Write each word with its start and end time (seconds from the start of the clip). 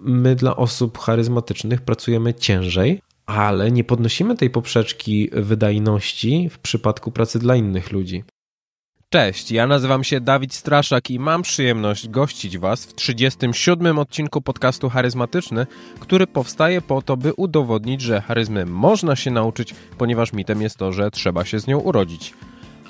my 0.00 0.34
dla 0.34 0.56
osób 0.56 0.98
charyzmatycznych 0.98 1.80
pracujemy 1.80 2.34
ciężej, 2.34 3.00
ale 3.26 3.70
nie 3.70 3.84
podnosimy 3.84 4.36
tej 4.36 4.50
poprzeczki 4.50 5.30
wydajności 5.32 6.48
w 6.48 6.58
przypadku 6.58 7.10
pracy 7.10 7.38
dla 7.38 7.56
innych 7.56 7.92
ludzi. 7.92 8.24
Cześć, 9.12 9.50
ja 9.50 9.66
nazywam 9.66 10.04
się 10.04 10.20
Dawid 10.20 10.54
Straszak 10.54 11.10
i 11.10 11.18
mam 11.18 11.42
przyjemność 11.42 12.08
gościć 12.08 12.58
Was 12.58 12.86
w 12.86 12.94
37. 12.94 13.98
odcinku 13.98 14.40
podcastu 14.42 14.88
Charyzmatyczny, 14.88 15.66
który 16.00 16.26
powstaje 16.26 16.80
po 16.80 17.02
to, 17.02 17.16
by 17.16 17.32
udowodnić, 17.34 18.00
że 18.00 18.20
charyzmy 18.20 18.66
można 18.66 19.16
się 19.16 19.30
nauczyć, 19.30 19.74
ponieważ 19.98 20.32
mitem 20.32 20.62
jest 20.62 20.76
to, 20.76 20.92
że 20.92 21.10
trzeba 21.10 21.44
się 21.44 21.60
z 21.60 21.66
nią 21.66 21.78
urodzić. 21.78 22.34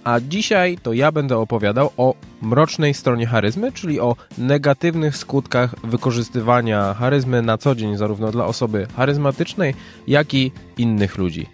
A 0.05 0.21
dzisiaj 0.21 0.79
to 0.83 0.93
ja 0.93 1.13
będę 1.13 1.39
opowiadał 1.39 1.91
o 1.97 2.15
mrocznej 2.43 2.95
stronie 2.95 3.27
charyzmy, 3.27 3.73
czyli 3.73 4.01
o 4.01 4.17
negatywnych 4.39 5.17
skutkach 5.17 5.75
wykorzystywania 5.85 6.95
charyzmy 6.95 7.43
na 7.43 7.59
co 7.59 7.75
dzień, 7.75 7.97
zarówno 7.97 8.31
dla 8.31 8.47
osoby 8.47 8.87
charyzmatycznej, 8.97 9.75
jak 10.07 10.35
i 10.35 10.53
innych 10.79 11.19
ludzi. 11.19 11.47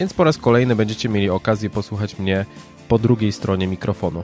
Więc 0.00 0.14
po 0.14 0.24
raz 0.24 0.38
kolejny 0.38 0.76
będziecie 0.76 1.08
mieli 1.08 1.30
okazję 1.30 1.70
posłuchać 1.70 2.18
mnie 2.18 2.44
po 2.88 2.98
drugiej 2.98 3.32
stronie 3.32 3.66
mikrofonu. 3.66 4.22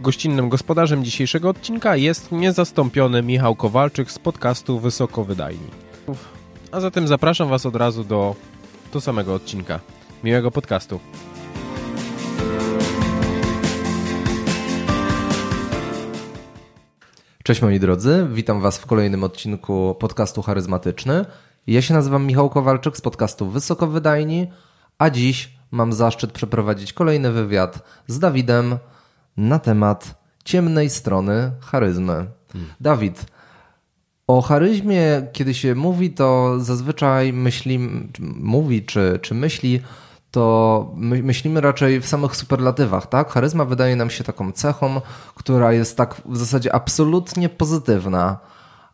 Gościnnym 0.00 0.48
gospodarzem 0.48 1.04
dzisiejszego 1.04 1.48
odcinka 1.48 1.96
jest 1.96 2.32
niezastąpiony 2.32 3.22
Michał 3.22 3.54
Kowalczyk 3.54 4.10
z 4.10 4.18
podcastu 4.18 4.80
Wysokowydajni. 4.80 5.70
A 6.72 6.80
zatem 6.80 7.08
zapraszam 7.08 7.48
Was 7.48 7.66
od 7.66 7.76
razu 7.76 8.04
do, 8.04 8.34
do 8.92 9.00
samego 9.00 9.34
odcinka. 9.34 9.80
Miłego 10.24 10.50
podcastu. 10.50 11.00
Cześć 17.46 17.62
moi 17.62 17.80
drodzy, 17.80 18.26
witam 18.32 18.60
Was 18.60 18.78
w 18.78 18.86
kolejnym 18.86 19.24
odcinku 19.24 19.96
podcastu 19.98 20.42
Charyzmatyczny. 20.42 21.24
Ja 21.66 21.82
się 21.82 21.94
nazywam 21.94 22.26
Michał 22.26 22.50
Kowalczyk 22.50 22.96
z 22.96 23.00
podcastu 23.00 23.50
Wysokowydajni, 23.50 24.46
a 24.98 25.10
dziś 25.10 25.50
mam 25.70 25.92
zaszczyt 25.92 26.32
przeprowadzić 26.32 26.92
kolejny 26.92 27.32
wywiad 27.32 27.82
z 28.06 28.18
Dawidem 28.18 28.78
na 29.36 29.58
temat 29.58 30.22
ciemnej 30.44 30.90
strony 30.90 31.52
charyzmy. 31.60 32.26
Hmm. 32.52 32.70
Dawid, 32.80 33.26
o 34.26 34.42
charyzmie, 34.42 35.26
kiedy 35.32 35.54
się 35.54 35.74
mówi, 35.74 36.10
to 36.10 36.60
zazwyczaj 36.60 37.32
myśli, 37.32 37.78
mówi 38.36 38.84
czy, 38.84 39.18
czy 39.22 39.34
myśli 39.34 39.80
to 40.36 40.92
my, 40.96 41.22
myślimy 41.22 41.60
raczej 41.60 42.00
w 42.00 42.06
samych 42.06 42.36
superlatywach, 42.36 43.06
tak? 43.06 43.30
Charyzma 43.30 43.64
wydaje 43.64 43.96
nam 43.96 44.10
się 44.10 44.24
taką 44.24 44.52
cechą, 44.52 45.00
która 45.34 45.72
jest 45.72 45.96
tak 45.96 46.22
w 46.24 46.36
zasadzie 46.36 46.74
absolutnie 46.74 47.48
pozytywna, 47.48 48.38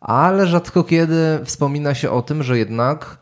ale 0.01 0.47
rzadko 0.47 0.83
kiedy 0.83 1.39
wspomina 1.45 1.95
się 1.95 2.11
o 2.11 2.21
tym, 2.21 2.43
że 2.43 2.57
jednak 2.57 3.17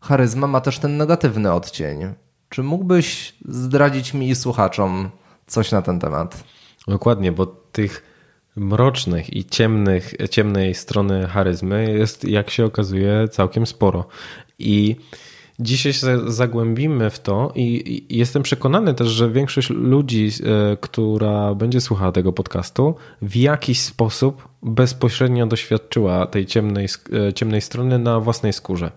charyzma 0.00 0.46
ma 0.46 0.60
też 0.60 0.78
ten 0.78 0.96
negatywny 0.96 1.52
odcień. 1.52 2.14
Czy 2.48 2.62
mógłbyś 2.62 3.34
zdradzić 3.48 4.14
mi 4.14 4.28
i 4.28 4.34
słuchaczom 4.34 5.10
coś 5.46 5.72
na 5.72 5.82
ten 5.82 6.00
temat? 6.00 6.44
Dokładnie, 6.88 7.32
bo 7.32 7.46
tych 7.46 8.02
mrocznych 8.56 9.36
i 9.36 9.44
ciemnych, 9.44 10.14
ciemnej 10.30 10.74
strony 10.74 11.26
charyzmy 11.26 11.92
jest, 11.92 12.24
jak 12.24 12.50
się 12.50 12.64
okazuje, 12.64 13.28
całkiem 13.28 13.66
sporo. 13.66 14.06
I 14.58 14.96
Dzisiaj 15.58 15.92
się 15.92 16.30
zagłębimy 16.30 17.10
w 17.10 17.18
to 17.18 17.52
i 17.54 18.06
jestem 18.10 18.42
przekonany 18.42 18.94
też, 18.94 19.08
że 19.08 19.30
większość 19.30 19.70
ludzi, 19.70 20.30
e, 20.72 20.76
która 20.76 21.54
będzie 21.54 21.80
słuchała 21.80 22.12
tego 22.12 22.32
podcastu, 22.32 22.94
w 23.22 23.36
jakiś 23.36 23.80
sposób 23.80 24.48
bezpośrednio 24.62 25.46
doświadczyła 25.46 26.26
tej 26.26 26.46
ciemnej, 26.46 26.86
e, 27.28 27.32
ciemnej 27.32 27.60
strony 27.60 27.98
na 27.98 28.20
własnej 28.20 28.52
skórze. 28.52 28.90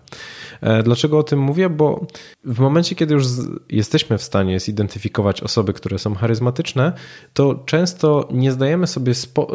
E, 0.60 0.82
dlaczego 0.82 1.18
o 1.18 1.22
tym 1.22 1.38
mówię? 1.38 1.68
Bo 1.70 2.06
w 2.44 2.58
momencie, 2.60 2.94
kiedy 2.94 3.14
już 3.14 3.24
jesteśmy 3.68 4.18
w 4.18 4.22
stanie 4.22 4.60
zidentyfikować 4.60 5.42
osoby, 5.42 5.72
które 5.72 5.98
są 5.98 6.14
charyzmatyczne, 6.14 6.92
to 7.34 7.54
często 7.66 8.28
nie 8.32 8.52
zdajemy 8.52 8.86
sobie 8.86 9.12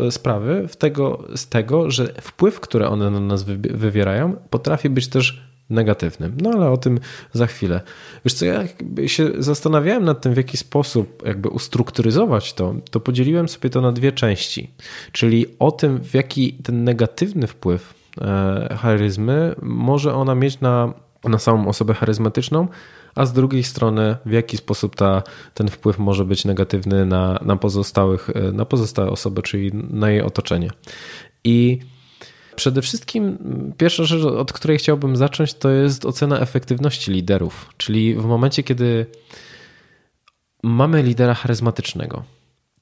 sprawy 0.10 0.68
tego, 0.78 1.24
z 1.36 1.48
tego, 1.48 1.92
że 1.92 2.14
wpływ, 2.22 2.60
który 2.60 2.88
one 2.88 3.12
na 3.12 3.20
nas 3.20 3.44
wywierają, 3.44 4.36
potrafi 4.50 4.90
być 4.90 5.08
też 5.08 5.55
negatywnym. 5.70 6.38
No 6.42 6.50
ale 6.50 6.70
o 6.70 6.78
tym 6.78 7.00
za 7.34 7.48
chwilę. 7.48 7.82
Wiesz 8.26 8.34
co, 8.34 8.46
ja 8.46 8.64
się 9.06 9.32
zastanawiałem 9.40 10.06
nad 10.06 10.22
tym, 10.22 10.34
w 10.34 10.38
jaki 10.38 10.58
sposób 10.58 11.24
jakby 11.26 11.50
ustrukturyzować 11.50 12.54
to, 12.54 12.76
to 12.92 13.00
podzieliłem 13.00 13.50
sobie 13.50 13.70
to 13.70 13.82
na 13.82 13.92
dwie 13.92 14.12
części. 14.12 14.72
Czyli 15.12 15.46
o 15.60 15.72
tym, 15.72 16.04
w 16.04 16.14
jaki 16.14 16.54
ten 16.54 16.84
negatywny 16.84 17.48
wpływ 17.48 17.94
e, 18.22 18.78
charyzmy 18.82 19.56
może 19.62 20.14
ona 20.14 20.36
mieć 20.36 20.60
na, 20.60 20.94
na 21.24 21.40
samą 21.40 21.68
osobę 21.68 21.94
charyzmatyczną, 21.94 22.68
a 23.16 23.26
z 23.26 23.34
drugiej 23.34 23.64
strony 23.64 24.16
w 24.26 24.32
jaki 24.32 24.58
sposób 24.58 24.96
ta, 24.96 25.24
ten 25.54 25.68
wpływ 25.68 26.00
może 26.00 26.26
być 26.26 26.46
negatywny 26.46 27.06
na, 27.06 27.40
na, 27.46 27.56
pozostałych, 27.56 28.30
e, 28.30 28.52
na 28.52 28.66
pozostałe 28.66 29.10
osoby, 29.10 29.42
czyli 29.42 29.72
na 29.74 30.10
jej 30.10 30.22
otoczenie. 30.22 30.70
I 31.44 31.80
Przede 32.56 32.82
wszystkim 32.82 33.38
pierwsza 33.78 34.04
rzecz, 34.04 34.24
od 34.24 34.54
której 34.54 34.78
chciałbym 34.78 35.16
zacząć, 35.16 35.54
to 35.54 35.70
jest 35.70 36.06
ocena 36.06 36.40
efektywności 36.40 37.12
liderów. 37.12 37.70
Czyli 37.78 38.16
w 38.16 38.26
momencie, 38.26 38.64
kiedy 38.64 39.06
mamy 40.64 41.04
lidera 41.04 41.34
charyzmatycznego, 41.34 42.24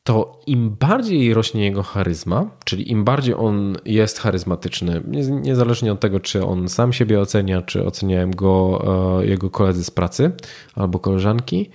to 0.04 0.42
im 0.48 0.70
bardziej 0.70 1.34
rośnie 1.34 1.64
jego 1.64 1.84
charyzma, 1.84 2.50
czyli 2.66 2.92
im 2.92 3.04
bardziej 3.04 3.36
on 3.36 3.78
jest 3.86 4.20
charyzmatyczny, 4.20 5.02
niezależnie 5.30 5.92
od 5.92 6.00
tego, 6.00 6.20
czy 6.20 6.46
on 6.46 6.70
sam 6.70 6.94
siebie 6.94 7.20
ocenia, 7.20 7.62
czy 7.62 7.86
oceniają 7.86 8.32
go 8.32 8.84
e, 9.22 9.26
jego 9.26 9.50
koledzy 9.50 9.84
z 9.84 9.92
pracy 9.92 10.32
albo 10.76 11.00
koleżanki, 11.00 11.70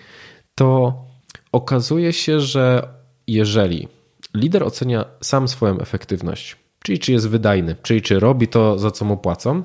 to 0.54 0.94
okazuje 1.52 2.12
się, 2.12 2.40
że 2.40 2.88
jeżeli 3.26 3.88
lider 4.34 4.62
ocenia 4.62 5.04
sam 5.22 5.48
swoją 5.48 5.78
efektywność, 5.78 6.56
czyli 6.82 6.98
czy 6.98 7.12
jest 7.12 7.28
wydajny, 7.28 7.76
czyli 7.82 8.02
czy 8.02 8.20
robi 8.20 8.48
to, 8.48 8.78
za 8.78 8.90
co 8.90 9.04
mu 9.04 9.16
płacą, 9.16 9.62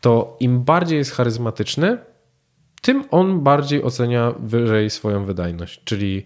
to 0.00 0.36
im 0.40 0.64
bardziej 0.64 0.98
jest 0.98 1.12
charyzmatyczny, 1.12 1.98
tym 2.82 3.04
on 3.10 3.40
bardziej 3.40 3.82
ocenia 3.82 4.34
wyżej 4.38 4.90
swoją 4.90 5.24
wydajność. 5.24 5.80
Czyli 5.84 6.24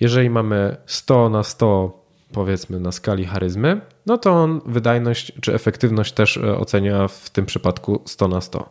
jeżeli 0.00 0.30
mamy 0.30 0.76
100 0.86 1.28
na 1.28 1.42
100, 1.42 2.04
powiedzmy 2.32 2.80
na 2.80 2.92
skali 2.92 3.24
charyzmy, 3.24 3.80
no 4.06 4.18
to 4.18 4.32
on 4.32 4.60
wydajność 4.66 5.32
czy 5.40 5.54
efektywność 5.54 6.12
też 6.12 6.36
e, 6.36 6.58
ocenia 6.58 7.08
w 7.08 7.30
tym 7.30 7.46
przypadku 7.46 8.02
100 8.04 8.28
na 8.28 8.40
100. 8.40 8.70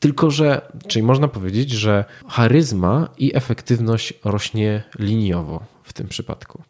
Tylko, 0.00 0.30
że, 0.30 0.72
czyli 0.88 1.02
można 1.02 1.28
powiedzieć, 1.28 1.70
że 1.70 2.04
charyzma 2.28 3.08
i 3.18 3.36
efektywność 3.36 4.14
rośnie 4.24 4.82
liniowo 4.98 5.60
w 5.82 5.92
tym 5.92 6.08
przypadku. 6.08 6.62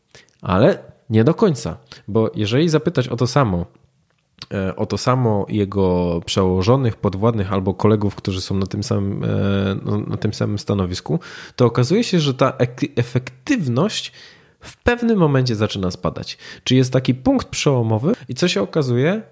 Ale 0.43 0.79
nie 1.11 1.25
do 1.25 1.35
końca, 1.35 1.77
bo 2.09 2.31
jeżeli 2.35 2.69
zapytać 2.69 3.09
o 3.09 3.17
to 3.17 3.27
samo, 3.27 3.67
e, 4.55 4.77
o 4.77 4.87
to 4.87 4.99
samo 4.99 5.47
jego 5.49 6.21
przełożonych, 6.27 6.97
podwładnych 6.97 7.53
albo 7.53 7.75
kolegów, 7.75 8.15
którzy 8.15 8.41
są 8.41 8.55
na 8.55 8.67
tym 8.67 8.83
samym, 8.83 9.25
e, 9.25 9.29
no, 9.85 9.99
na 9.99 10.17
tym 10.17 10.35
samym 10.35 10.59
stanowisku, 10.59 11.21
to 11.57 11.67
okazuje 11.67 12.05
się, 12.05 12.21
że 12.21 12.35
ta 12.35 12.53
efektywność 12.97 14.13
w 14.61 14.77
pewnym 14.83 15.19
momencie 15.19 15.57
zaczyna 15.57 15.91
spadać. 15.91 16.39
Czy 16.65 16.75
jest 16.75 16.93
taki 16.93 17.15
punkt 17.15 17.49
przełomowy? 17.49 18.13
I 18.29 18.35
co 18.35 18.49
się 18.49 18.63
okazuje, 18.63 19.23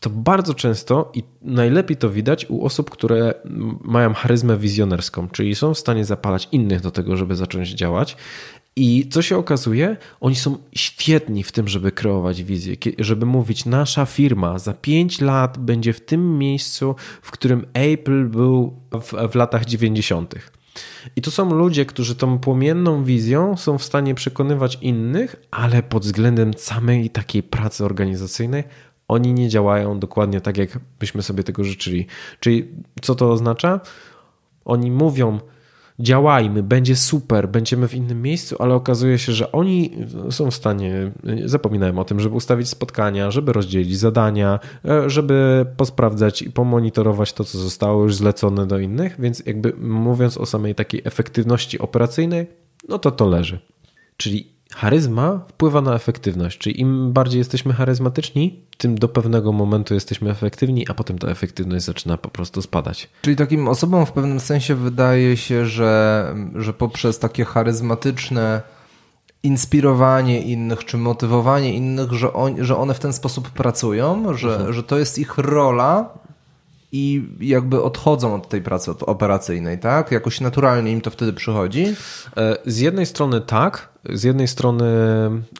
to 0.00 0.10
bardzo 0.10 0.54
często 0.54 1.10
i 1.14 1.22
najlepiej 1.42 1.96
to 1.96 2.10
widać 2.10 2.46
u 2.50 2.64
osób, 2.64 2.90
które 2.90 3.34
mają 3.80 4.14
charyzmę 4.14 4.56
wizjonerską, 4.56 5.28
czyli 5.28 5.54
są 5.54 5.74
w 5.74 5.78
stanie 5.78 6.04
zapalać 6.04 6.48
innych 6.52 6.80
do 6.80 6.90
tego, 6.90 7.16
żeby 7.16 7.36
zacząć 7.36 7.70
działać 7.70 8.16
i 8.76 9.08
co 9.08 9.22
się 9.22 9.36
okazuje? 9.36 9.96
Oni 10.20 10.36
są 10.36 10.58
świetni 10.72 11.42
w 11.42 11.52
tym, 11.52 11.68
żeby 11.68 11.92
kreować 11.92 12.42
wizję, 12.42 12.76
żeby 12.98 13.26
mówić, 13.26 13.64
nasza 13.64 14.06
firma 14.06 14.58
za 14.58 14.72
5 14.72 15.20
lat 15.20 15.58
będzie 15.58 15.92
w 15.92 16.00
tym 16.00 16.38
miejscu, 16.38 16.94
w 17.22 17.30
którym 17.30 17.66
Apple 17.72 18.28
był 18.28 18.80
w, 18.92 19.32
w 19.32 19.34
latach 19.34 19.64
90. 19.64 20.34
I 21.16 21.22
to 21.22 21.30
są 21.30 21.54
ludzie, 21.54 21.86
którzy 21.86 22.14
tą 22.14 22.38
płomienną 22.38 23.04
wizją 23.04 23.56
są 23.56 23.78
w 23.78 23.84
stanie 23.84 24.14
przekonywać 24.14 24.78
innych, 24.80 25.36
ale 25.50 25.82
pod 25.82 26.02
względem 26.02 26.54
samej 26.54 27.10
takiej 27.10 27.42
pracy 27.42 27.84
organizacyjnej 27.84 28.64
oni 29.08 29.32
nie 29.32 29.48
działają 29.48 29.98
dokładnie 29.98 30.40
tak, 30.40 30.56
jak 30.56 30.78
byśmy 31.00 31.22
sobie 31.22 31.44
tego 31.44 31.64
życzyli. 31.64 32.06
Czyli 32.40 32.68
co 33.02 33.14
to 33.14 33.32
oznacza? 33.32 33.80
Oni 34.64 34.90
mówią, 34.90 35.40
działajmy, 35.98 36.62
będzie 36.62 36.96
super, 36.96 37.48
będziemy 37.48 37.88
w 37.88 37.94
innym 37.94 38.22
miejscu, 38.22 38.56
ale 38.58 38.74
okazuje 38.74 39.18
się, 39.18 39.32
że 39.32 39.52
oni 39.52 39.96
są 40.30 40.50
w 40.50 40.54
stanie, 40.54 41.12
zapominają 41.44 41.98
o 41.98 42.04
tym, 42.04 42.20
żeby 42.20 42.34
ustawić 42.34 42.68
spotkania, 42.68 43.30
żeby 43.30 43.52
rozdzielić 43.52 43.98
zadania, 43.98 44.60
e, 44.84 45.10
żeby 45.10 45.66
posprawdzać 45.76 46.42
i 46.42 46.50
pomonitorować 46.50 47.32
to, 47.32 47.44
co 47.44 47.58
zostało 47.58 48.02
już 48.02 48.16
zlecone 48.16 48.66
do 48.66 48.78
innych, 48.78 49.16
więc 49.18 49.46
jakby 49.46 49.72
mówiąc 49.78 50.38
o 50.38 50.46
samej 50.46 50.74
takiej 50.74 51.02
efektywności 51.04 51.78
operacyjnej, 51.78 52.46
no 52.88 52.98
to 52.98 53.10
to 53.10 53.26
leży. 53.28 53.58
Czyli 54.16 54.53
charyzma 54.74 55.40
wpływa 55.48 55.80
na 55.80 55.94
efektywność, 55.94 56.58
czyli 56.58 56.80
im 56.80 57.12
bardziej 57.12 57.38
jesteśmy 57.38 57.72
charyzmatyczni, 57.72 58.60
tym 58.78 58.98
do 58.98 59.08
pewnego 59.08 59.52
momentu 59.52 59.94
jesteśmy 59.94 60.30
efektywni, 60.30 60.88
a 60.88 60.94
potem 60.94 61.18
ta 61.18 61.28
efektywność 61.28 61.84
zaczyna 61.84 62.16
po 62.16 62.28
prostu 62.28 62.62
spadać. 62.62 63.08
Czyli 63.22 63.36
takim 63.36 63.68
osobom 63.68 64.06
w 64.06 64.12
pewnym 64.12 64.40
sensie 64.40 64.74
wydaje 64.74 65.36
się, 65.36 65.66
że, 65.66 66.34
że 66.54 66.72
poprzez 66.72 67.18
takie 67.18 67.44
charyzmatyczne 67.44 68.62
inspirowanie 69.42 70.40
innych 70.40 70.84
czy 70.84 70.96
motywowanie 70.98 71.74
innych, 71.74 72.12
że, 72.12 72.32
on, 72.32 72.64
że 72.64 72.76
one 72.76 72.94
w 72.94 73.00
ten 73.00 73.12
sposób 73.12 73.50
pracują, 73.50 74.34
że, 74.34 74.52
mhm. 74.52 74.72
że 74.72 74.82
to 74.82 74.98
jest 74.98 75.18
ich 75.18 75.38
rola 75.38 76.18
i 76.96 77.22
jakby 77.40 77.82
odchodzą 77.82 78.34
od 78.34 78.48
tej 78.48 78.62
pracy 78.62 78.90
operacyjnej, 79.00 79.78
tak? 79.78 80.12
Jakoś 80.12 80.40
naturalnie 80.40 80.92
im 80.92 81.00
to 81.00 81.10
wtedy 81.10 81.32
przychodzi? 81.32 81.86
E, 82.36 82.56
z 82.66 82.78
jednej 82.78 83.06
strony 83.06 83.40
tak, 83.40 83.88
z 84.12 84.22
jednej 84.22 84.48
strony 84.48 84.84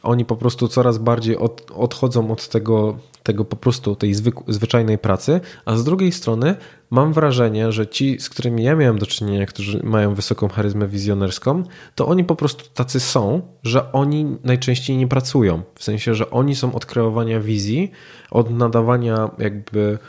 oni 0.03 0.25
po 0.25 0.35
prostu 0.35 0.67
coraz 0.67 0.97
bardziej 0.97 1.37
od, 1.37 1.71
odchodzą 1.71 2.31
od 2.31 2.49
tego, 2.49 2.97
tego 3.23 3.45
po 3.45 3.55
prostu 3.55 3.95
tej 3.95 4.13
zwyk, 4.13 4.35
zwyczajnej 4.47 4.97
pracy, 4.97 5.41
a 5.65 5.75
z 5.75 5.83
drugiej 5.83 6.11
strony 6.11 6.55
mam 6.89 7.13
wrażenie, 7.13 7.71
że 7.71 7.87
ci, 7.87 8.19
z 8.19 8.29
którymi 8.29 8.63
ja 8.63 8.75
miałem 8.75 8.99
do 8.99 9.05
czynienia, 9.05 9.45
którzy 9.45 9.83
mają 9.83 10.13
wysoką 10.13 10.47
charyzmę 10.47 10.87
wizjonerską, 10.87 11.63
to 11.95 12.07
oni 12.07 12.23
po 12.23 12.35
prostu 12.35 12.63
tacy 12.73 12.99
są, 12.99 13.41
że 13.63 13.91
oni 13.91 14.37
najczęściej 14.43 14.97
nie 14.97 15.07
pracują. 15.07 15.61
W 15.75 15.83
sensie, 15.83 16.13
że 16.13 16.29
oni 16.29 16.55
są 16.55 16.75
od 16.75 16.85
kreowania 16.85 17.39
wizji, 17.39 17.91
od 18.31 18.49
nadawania 18.49 19.29
jakby 19.39 19.99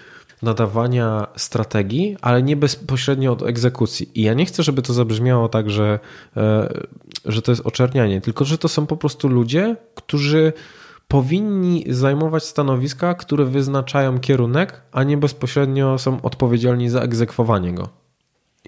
nadawania 0.43 1.27
strategii, 1.37 2.17
ale 2.21 2.43
nie 2.43 2.57
bezpośrednio 2.57 3.33
od 3.33 3.43
egzekucji. 3.43 4.11
I 4.15 4.23
ja 4.23 4.35
nie 4.35 4.47
chcę, 4.47 4.63
żeby 4.63 4.83
to 4.83 4.93
zabrzmiało 4.93 5.49
tak, 5.49 5.71
że, 5.71 5.99
e, 6.37 6.69
że 7.25 7.43
to 7.43 7.53
jest 7.53 7.67
oczernianie, 7.67 8.21
tylko 8.21 8.45
że 8.45 8.59
to 8.59 8.69
są 8.69 8.87
po 8.87 8.97
prostu 8.97 9.29
ludzie, 9.29 9.77
którzy 9.95 10.53
powinni 11.09 11.85
zajmować 11.89 12.45
stanowiska, 12.45 13.15
które 13.15 13.45
wyznaczają 13.45 14.21
kierunek, 14.21 14.83
a 14.93 15.03
nie 15.03 15.17
bezpośrednio 15.17 15.99
są 15.99 16.23
odpowiedzialni 16.23 16.89
za 16.91 17.01
egzekwowanie 17.01 17.73
go. 17.73 17.89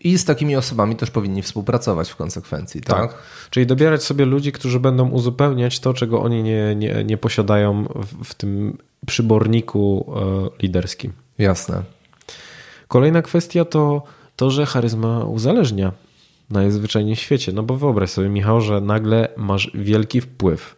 I 0.05 0.19
z 0.19 0.25
takimi 0.25 0.56
osobami 0.56 0.97
też 0.97 1.11
powinni 1.11 1.43
współpracować 1.43 2.11
w 2.11 2.17
konsekwencji, 2.17 2.81
tak? 2.81 3.12
tak? 3.12 3.23
Czyli 3.50 3.67
dobierać 3.67 4.03
sobie 4.03 4.25
ludzi, 4.25 4.53
którzy 4.53 4.81
będą 4.81 5.09
uzupełniać 5.09 5.81
to, 5.81 5.94
czego 5.94 6.23
oni 6.23 6.43
nie, 6.43 6.76
nie, 6.76 7.05
nie 7.05 7.19
posiadają 7.19 7.85
w, 7.85 8.25
w 8.25 8.35
tym 8.35 8.79
przyborniku 9.06 10.12
e, 10.17 10.62
liderskim. 10.62 11.12
Jasne. 11.38 11.82
Kolejna 12.88 13.23
kwestia 13.23 13.64
to 13.64 14.02
to, 14.37 14.50
że 14.50 14.67
charyzma 14.67 15.25
uzależnia 15.25 15.93
najzwyczajniej 16.50 17.17
w 17.17 17.20
świecie. 17.20 17.52
No 17.52 17.62
bo 17.62 17.76
wyobraź 17.76 18.11
sobie, 18.11 18.29
Michał, 18.29 18.61
że 18.61 18.81
nagle 18.81 19.29
masz 19.37 19.70
wielki 19.75 20.20
wpływ 20.20 20.76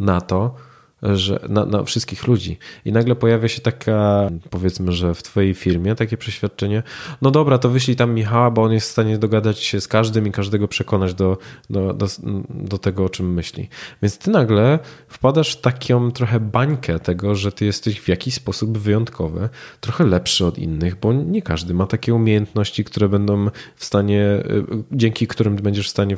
na 0.00 0.20
to, 0.20 0.54
że 1.02 1.40
na, 1.48 1.66
na, 1.66 1.84
wszystkich 1.84 2.26
ludzi. 2.26 2.58
I 2.84 2.92
nagle 2.92 3.16
pojawia 3.16 3.48
się 3.48 3.60
taka, 3.60 4.30
powiedzmy, 4.50 4.92
że 4.92 5.14
w 5.14 5.22
twojej 5.22 5.54
firmie 5.54 5.94
takie 5.94 6.16
przeświadczenie, 6.16 6.82
no 7.22 7.30
dobra, 7.30 7.58
to 7.58 7.68
wyślij 7.68 7.96
tam 7.96 8.14
Michała, 8.14 8.50
bo 8.50 8.62
on 8.62 8.72
jest 8.72 8.88
w 8.88 8.90
stanie 8.90 9.18
dogadać 9.18 9.58
się 9.58 9.80
z 9.80 9.88
każdym 9.88 10.26
i 10.26 10.32
każdego 10.32 10.68
przekonać 10.68 11.14
do, 11.14 11.38
do, 11.70 11.94
do, 11.94 12.06
do 12.50 12.78
tego, 12.78 13.04
o 13.04 13.08
czym 13.08 13.32
myśli. 13.34 13.68
Więc 14.02 14.18
ty 14.18 14.30
nagle 14.30 14.78
wpadasz 15.08 15.56
w 15.56 15.60
taką 15.60 16.10
trochę 16.10 16.40
bańkę 16.40 16.98
tego, 16.98 17.34
że 17.34 17.52
ty 17.52 17.64
jesteś 17.64 18.00
w 18.00 18.08
jakiś 18.08 18.34
sposób 18.34 18.78
wyjątkowy, 18.78 19.48
trochę 19.80 20.04
lepszy 20.04 20.46
od 20.46 20.58
innych, 20.58 20.96
bo 20.96 21.12
nie 21.12 21.42
każdy 21.42 21.74
ma 21.74 21.86
takie 21.86 22.14
umiejętności, 22.14 22.84
które 22.84 23.08
będą 23.08 23.48
w 23.76 23.84
stanie, 23.84 24.22
y, 24.22 24.64
dzięki 24.92 25.26
którym 25.26 25.56
będziesz 25.56 25.86
w 25.86 25.90
stanie 25.90 26.16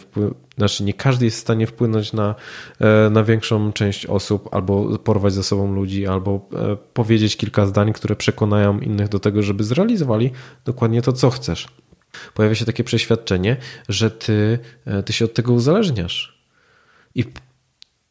znaczy, 0.58 0.85
nie 0.85 0.94
każdy 0.94 1.25
jest 1.25 1.37
w 1.37 1.40
stanie 1.40 1.67
wpłynąć 1.67 2.12
na, 2.12 2.35
e, 2.81 3.11
na 3.11 3.25
większą 3.25 3.73
część 3.73 4.06
osób, 4.06 4.49
albo 4.52 4.71
porwać 5.04 5.32
ze 5.32 5.42
sobą 5.42 5.74
ludzi, 5.74 6.06
albo 6.06 6.48
e, 6.52 6.76
powiedzieć 6.76 7.36
kilka 7.36 7.66
zdań, 7.66 7.92
które 7.92 8.16
przekonają 8.16 8.80
innych 8.80 9.08
do 9.08 9.19
tego, 9.19 9.42
żeby 9.42 9.64
zrealizowali 9.64 10.30
dokładnie 10.64 11.02
to, 11.02 11.12
co 11.12 11.30
chcesz. 11.30 11.69
Pojawia 12.34 12.54
się 12.54 12.64
takie 12.64 12.84
przeświadczenie, 12.84 13.56
że 13.88 14.10
ty, 14.10 14.58
e, 14.84 15.02
ty 15.02 15.12
się 15.12 15.24
od 15.24 15.34
tego 15.34 15.52
uzależniasz. 15.52 16.42
I 17.14 17.24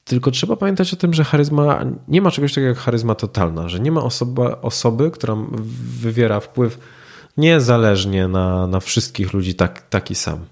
tylko 0.04 0.32
trzeba 0.32 0.56
pamiętać 0.56 0.94
o 0.94 0.96
tym, 0.96 1.14
że 1.14 1.24
charyzma, 1.24 1.86
nie 2.08 2.22
ma 2.22 2.32
czegoś 2.32 2.52
takiego 2.52 2.68
jak 2.68 2.78
charyzma 2.78 3.16
totalna, 3.16 3.70
że 3.70 3.80
nie 3.80 3.92
ma 3.92 4.04
osoba, 4.04 4.62
osoby, 4.62 5.12
która 5.12 5.38
wywiera 6.00 6.40
wpływ 6.40 6.80
niezależnie 7.38 8.28
na, 8.28 8.68
na 8.68 8.80
wszystkich 8.80 9.34
ludzi 9.34 9.56
tak, 9.56 9.90
taki 9.90 10.16
sam. 10.16 10.46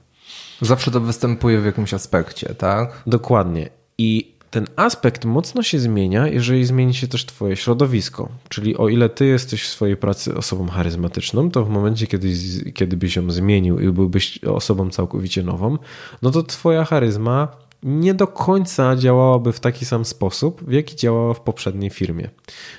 Zawsze 0.62 0.92
to 0.92 1.02
występuje 1.02 1.62
w 1.62 1.66
jakimś 1.66 1.94
aspekcie, 1.94 2.56
tak? 2.56 3.04
Dokładnie. 3.08 3.70
I 3.98 4.29
ten 4.50 4.68
aspekt 4.76 5.26
mocno 5.26 5.64
się 5.64 5.80
zmienia, 5.80 6.28
jeżeli 6.28 6.66
zmieni 6.66 6.94
się 6.94 7.08
też 7.08 7.26
Twoje 7.26 7.56
środowisko. 7.56 8.30
Czyli 8.50 8.78
o 8.78 8.90
ile 8.90 9.10
Ty 9.10 9.26
jesteś 9.26 9.64
w 9.64 9.68
swojej 9.68 9.98
pracy 9.98 10.36
osobą 10.36 10.68
charyzmatyczną, 10.68 11.52
to 11.52 11.66
w 11.66 11.70
momencie, 11.70 12.08
kiedy, 12.08 12.34
kiedy 12.74 12.98
byś 12.98 13.16
ją 13.16 13.32
zmienił 13.32 13.80
i 13.80 13.92
byłbyś 13.92 14.44
osobą 14.44 14.90
całkowicie 14.90 15.44
nową, 15.44 15.78
no 16.22 16.32
to 16.32 16.44
Twoja 16.44 16.86
charyzma 16.86 17.48
nie 17.84 18.14
do 18.14 18.28
końca 18.28 18.96
działałaby 18.96 19.54
w 19.54 19.60
taki 19.60 19.86
sam 19.86 20.06
sposób, 20.06 20.64
w 20.68 20.72
jaki 20.72 20.96
działała 20.96 21.34
w 21.34 21.42
poprzedniej 21.42 21.90
firmie. 21.90 22.30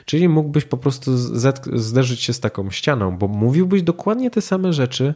Czyli 0.05 0.29
mógłbyś 0.29 0.65
po 0.65 0.77
prostu 0.77 1.17
zderzyć 1.75 2.21
się 2.21 2.33
z 2.33 2.41
taką 2.41 2.71
ścianą, 2.71 3.19
bo 3.19 3.29
mówiłbyś 3.29 3.83
dokładnie 3.83 4.31
te 4.31 4.41
same 4.41 4.73
rzeczy, 4.73 5.15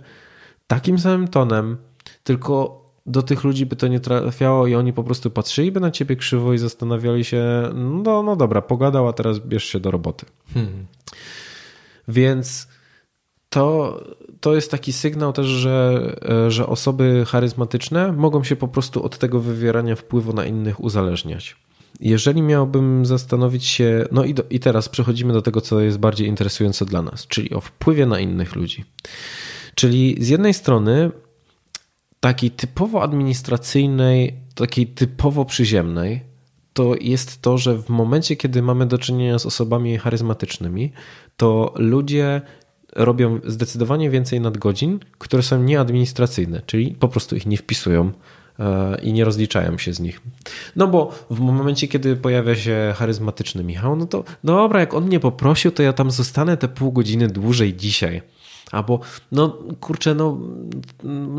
takim 0.67 0.99
samym 0.99 1.29
tonem, 1.29 1.77
tylko 2.25 2.83
do 3.06 3.23
tych 3.23 3.45
ludzi 3.45 3.67
by 3.67 3.77
to 3.77 3.89
nie 3.89 4.01
trafiało 4.01 4.67
i 4.67 4.75
oni 4.75 4.93
po 4.93 5.05
prostu 5.05 5.31
patrzyliby 5.31 5.81
na 5.81 5.91
ciebie 5.91 6.17
krzywo 6.17 6.53
i 6.53 6.59
zastanawiali 6.59 7.25
się, 7.25 7.45
no, 7.75 8.23
no 8.23 8.37
dobra, 8.37 8.62
pogadał, 8.62 9.09
a 9.09 9.12
teraz 9.12 9.39
bierz 9.39 9.65
się 9.65 9.81
do 9.81 9.91
roboty. 9.91 10.27
Hmm. 10.55 10.87
Więc 12.09 12.69
to, 13.49 14.01
to 14.41 14.55
jest 14.55 14.71
taki 14.71 14.93
sygnał 14.93 15.33
też, 15.33 15.47
że, 15.47 16.17
że 16.49 16.67
osoby 16.67 17.25
charyzmatyczne 17.29 18.12
mogą 18.12 18.45
się 18.45 18.56
po 18.56 18.69
prostu 18.69 19.03
od 19.03 19.19
tego 19.19 19.41
wywierania 19.41 19.97
wpływu 19.97 20.33
na 20.33 20.47
innych 20.47 20.81
uzależniać. 20.81 21.56
Jeżeli 22.01 22.43
miałbym 22.43 23.06
zastanowić 23.06 23.65
się, 23.65 24.05
no 24.12 24.25
i, 24.25 24.35
do, 24.35 24.43
i 24.51 24.61
teraz 24.61 24.89
przechodzimy 24.89 25.33
do 25.33 25.43
tego, 25.43 25.61
co 25.61 25.81
jest 25.81 25.99
bardziej 25.99 26.29
interesujące 26.29 26.85
dla 26.85 27.03
nas, 27.03 27.27
czyli 27.27 27.55
o 27.55 27.61
wpływie 27.61 28.06
na 28.06 28.21
innych 28.21 28.56
ludzi. 28.56 28.85
Czyli 29.75 30.17
z 30.21 30.29
jednej 30.29 30.55
strony 30.55 31.11
takiej 32.25 32.50
typowo 32.50 33.03
administracyjnej, 33.03 34.35
takiej 34.55 34.87
typowo 34.87 35.44
przyziemnej, 35.44 36.21
to 36.73 36.94
jest 37.00 37.43
to, 37.43 37.59
że 37.59 37.79
w 37.79 37.88
momencie, 37.88 38.37
kiedy 38.37 38.62
mamy 38.62 38.87
do 38.87 38.99
czynienia 38.99 39.38
z 39.38 39.47
osobami 39.47 39.99
charyzmatycznymi, 39.99 40.93
to 41.37 41.73
ludzie 41.76 42.41
robią 42.93 43.41
zdecydowanie 43.44 44.10
więcej 44.10 44.41
nadgodzin, 44.41 45.01
które 45.19 45.43
są 45.43 45.63
nieadministracyjne, 45.63 46.63
czyli 46.67 46.94
po 46.94 47.08
prostu 47.08 47.37
ich 47.37 47.46
nie 47.46 47.56
wpisują 47.56 48.13
e, 48.58 48.96
i 49.03 49.13
nie 49.13 49.25
rozliczają 49.25 49.79
się 49.79 49.94
z 49.94 50.01
nich. 50.01 50.20
No 50.77 50.89
bo 50.89 51.27
w 51.31 51.41
momencie, 51.41 51.89
kiedy 51.89 52.17
pojawia 52.17 52.55
się 52.56 52.94
charyzmatyczny 52.96 53.65
Michał, 53.65 53.96
no 53.96 54.06
to 54.06 54.25
dobra, 54.44 54.81
jak 54.81 54.94
on 54.94 55.05
mnie 55.05 55.20
poprosił, 55.20 55.70
to 55.70 55.82
ja 55.82 55.93
tam 55.93 56.10
zostanę 56.10 56.56
te 56.56 56.69
pół 56.69 56.93
godziny 56.93 57.29
dłużej 57.29 57.75
dzisiaj. 57.75 58.22
Albo, 58.74 59.00
no 59.32 59.58
kurczę, 59.81 60.14
no, 60.14 60.38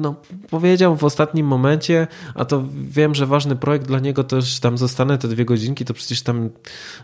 no 0.02 0.16
powiedział 0.50 0.96
w 0.96 1.04
ostatnim 1.04 1.48
momencie, 1.48 2.08
a 2.36 2.46
to 2.46 2.64
wiem, 2.74 3.16
że 3.16 3.26
ważny 3.26 3.56
projekt 3.56 3.88
dla 3.88 4.00
niego 4.00 4.24
też 4.24 4.60
tam 4.60 4.78
zostanę 4.78 5.18
te 5.18 5.28
dwie 5.28 5.46
godzinki, 5.46 5.86
to 5.86 5.94
przecież 5.94 6.22
tam 6.22 6.50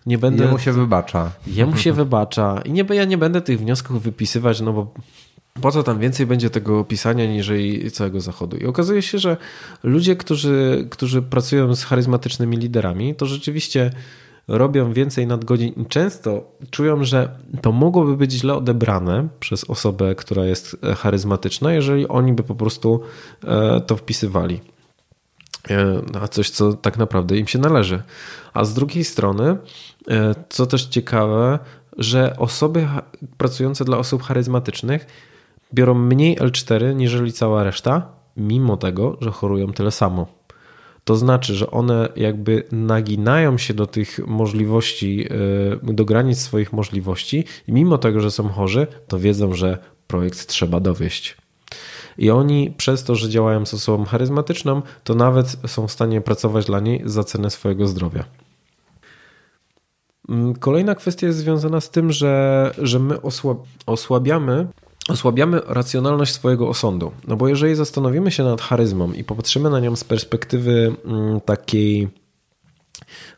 nie 0.05 0.17
będę... 0.17 0.43
Jemu 0.43 0.59
się 0.59 0.71
wybacza. 0.71 1.31
Jemu 1.47 1.77
się 1.77 1.93
wybacza. 2.01 2.61
I 2.65 2.71
nie, 2.71 2.85
ja 2.89 3.05
nie 3.05 3.17
będę 3.17 3.41
tych 3.41 3.59
wniosków 3.59 4.03
wypisywać, 4.03 4.61
no 4.61 4.73
bo 4.73 4.93
po 5.61 5.71
co 5.71 5.83
tam 5.83 5.99
więcej 5.99 6.25
będzie 6.25 6.49
tego 6.49 6.83
pisania 6.83 7.25
niżeli 7.25 7.91
całego 7.91 8.21
zachodu. 8.21 8.57
I 8.57 8.65
okazuje 8.65 9.01
się, 9.01 9.19
że 9.19 9.37
ludzie, 9.83 10.15
którzy, 10.15 10.87
którzy 10.89 11.21
pracują 11.21 11.75
z 11.75 11.83
charyzmatycznymi 11.83 12.57
liderami, 12.57 13.15
to 13.15 13.25
rzeczywiście 13.25 13.91
robią 14.47 14.93
więcej 14.93 15.27
nadgodzin 15.27 15.73
i 15.73 15.85
często 15.85 16.51
czują, 16.71 17.03
że 17.03 17.35
to 17.61 17.71
mogłoby 17.71 18.17
być 18.17 18.31
źle 18.31 18.55
odebrane 18.55 19.27
przez 19.39 19.69
osobę, 19.69 20.15
która 20.15 20.45
jest 20.45 20.77
e, 20.83 20.95
charyzmatyczna, 20.95 21.73
jeżeli 21.73 22.07
oni 22.07 22.33
by 22.33 22.43
po 22.43 22.55
prostu 22.55 23.01
e, 23.43 23.81
to 23.81 23.97
wpisywali. 23.97 24.61
E, 25.69 26.01
a 26.21 26.27
coś, 26.27 26.49
co 26.49 26.73
tak 26.73 26.97
naprawdę 26.97 27.37
im 27.37 27.47
się 27.47 27.59
należy. 27.59 28.03
A 28.53 28.65
z 28.65 28.73
drugiej 28.73 29.03
strony, 29.03 29.57
co 30.49 30.65
też 30.65 30.85
ciekawe, 30.85 31.59
że 31.97 32.37
osoby 32.37 32.87
pracujące 33.37 33.85
dla 33.85 33.97
osób 33.97 34.23
charyzmatycznych 34.23 35.07
biorą 35.73 35.93
mniej 35.93 36.37
L4 36.37 36.95
niżeli 36.95 37.33
cała 37.33 37.63
reszta, 37.63 38.07
mimo 38.37 38.77
tego, 38.77 39.17
że 39.21 39.31
chorują 39.31 39.73
tyle 39.73 39.91
samo. 39.91 40.40
To 41.03 41.15
znaczy, 41.15 41.55
że 41.55 41.71
one 41.71 42.09
jakby 42.15 42.63
naginają 42.71 43.57
się 43.57 43.73
do 43.73 43.87
tych 43.87 44.19
możliwości, 44.27 45.27
e, 45.83 45.93
do 45.93 46.05
granic 46.05 46.39
swoich 46.39 46.73
możliwości 46.73 47.45
i 47.67 47.71
mimo 47.73 47.97
tego, 47.97 48.19
że 48.19 48.31
są 48.31 48.49
chorzy, 48.49 48.87
to 49.07 49.19
wiedzą, 49.19 49.53
że 49.53 49.77
projekt 50.07 50.47
trzeba 50.47 50.79
dowieść. 50.79 51.37
I 52.17 52.29
oni 52.29 52.73
przez 52.77 53.03
to, 53.03 53.15
że 53.15 53.29
działają 53.29 53.65
z 53.65 53.73
osobą 53.73 54.05
charyzmatyczną, 54.05 54.81
to 55.03 55.15
nawet 55.15 55.57
są 55.67 55.87
w 55.87 55.91
stanie 55.91 56.21
pracować 56.21 56.65
dla 56.65 56.79
niej 56.79 57.01
za 57.05 57.23
cenę 57.23 57.49
swojego 57.49 57.87
zdrowia. 57.87 58.25
Mm, 60.29 60.55
kolejna 60.55 60.95
kwestia 60.95 61.27
jest 61.27 61.39
związana 61.39 61.81
z 61.81 61.89
tym, 61.89 62.11
że, 62.11 62.73
że 62.77 62.99
my 62.99 63.21
osłab 63.21 63.57
osłabiamy 63.85 64.67
osłabiamy 65.09 65.61
racjonalność 65.67 66.33
swojego 66.33 66.69
osądu. 66.69 67.11
No 67.27 67.35
bo 67.35 67.47
jeżeli 67.47 67.75
zastanowimy 67.75 68.31
się 68.31 68.43
nad 68.43 68.61
charyzmą 68.61 69.11
i 69.11 69.23
popatrzymy 69.23 69.69
na 69.69 69.79
nią 69.79 69.95
z 69.95 70.03
perspektywy 70.03 70.95
mm, 71.05 71.41
takiej 71.41 72.09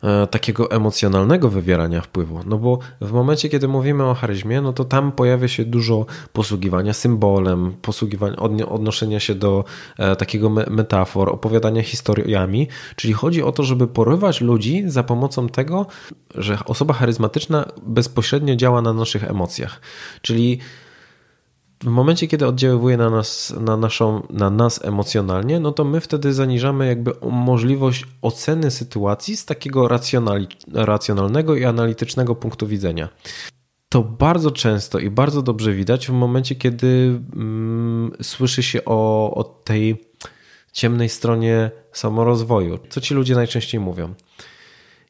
e, 0.04 0.28
takiego 0.28 0.72
emocjonalnego 0.72 1.50
wywierania 1.50 2.02
wpływu. 2.02 2.40
No 2.46 2.58
bo 2.58 2.80
w 3.02 3.12
momencie, 3.12 3.50
kiedy 3.50 3.68
mówimy 3.68 4.04
o 4.04 4.14
charyzmie, 4.14 4.62
no 4.62 4.74
to 4.74 4.86
tam 4.86 5.12
pojawia 5.12 5.48
się 5.48 5.66
dużo 5.66 6.06
posługiwania 6.34 6.94
symbolem, 6.94 7.74
posługiwania, 7.82 8.36
odnoszenia 8.70 9.20
się 9.20 9.36
do 9.36 9.64
e, 9.98 10.16
takiego 10.16 10.50
metafor, 10.50 11.30
opowiadania 11.30 11.84
historiami. 11.84 12.68
Czyli 12.96 13.14
chodzi 13.14 13.44
o 13.44 13.52
to, 13.52 13.64
żeby 13.64 13.88
porywać 13.88 14.42
ludzi 14.42 14.84
za 14.88 15.04
pomocą 15.04 15.50
tego, 15.50 15.86
że 16.36 16.58
osoba 16.66 16.94
charyzmatyczna 16.94 17.66
bezpośrednio 17.84 18.56
działa 18.56 18.82
na 18.82 18.94
naszych 18.94 19.24
emocjach. 19.24 19.82
Czyli 20.22 20.60
w 21.82 21.88
momencie, 21.88 22.28
kiedy 22.28 22.48
oddziaływuje 22.48 22.98
na 22.98 23.10
nas, 23.10 23.54
na, 23.60 23.78
naszą, 23.78 24.28
na 24.30 24.50
nas 24.50 24.86
emocjonalnie, 24.86 25.60
no 25.60 25.72
to 25.72 25.84
my 25.84 26.02
wtedy 26.02 26.34
zaniżamy 26.34 26.88
jakby 26.88 27.12
możliwość 27.32 28.06
oceny 28.22 28.72
sytuacji 28.72 29.38
z 29.38 29.46
takiego 29.46 29.88
racjonalnego 30.74 31.56
i 31.56 31.66
analitycznego 31.66 32.36
punktu 32.36 32.68
widzenia. 32.68 33.10
To 33.90 34.04
bardzo 34.04 34.52
często 34.52 35.00
i 35.00 35.10
bardzo 35.10 35.42
dobrze 35.42 35.74
widać 35.74 36.08
w 36.08 36.12
momencie, 36.12 36.56
kiedy 36.56 37.20
mm, 37.36 38.12
słyszy 38.22 38.64
się 38.64 38.86
o, 38.86 39.34
o 39.36 39.44
tej 39.44 40.06
ciemnej 40.72 41.10
stronie 41.10 41.72
samorozwoju. 41.92 42.80
Co 42.90 43.02
ci 43.02 43.14
ludzie 43.14 43.36
najczęściej 43.36 43.80
mówią? 43.80 44.14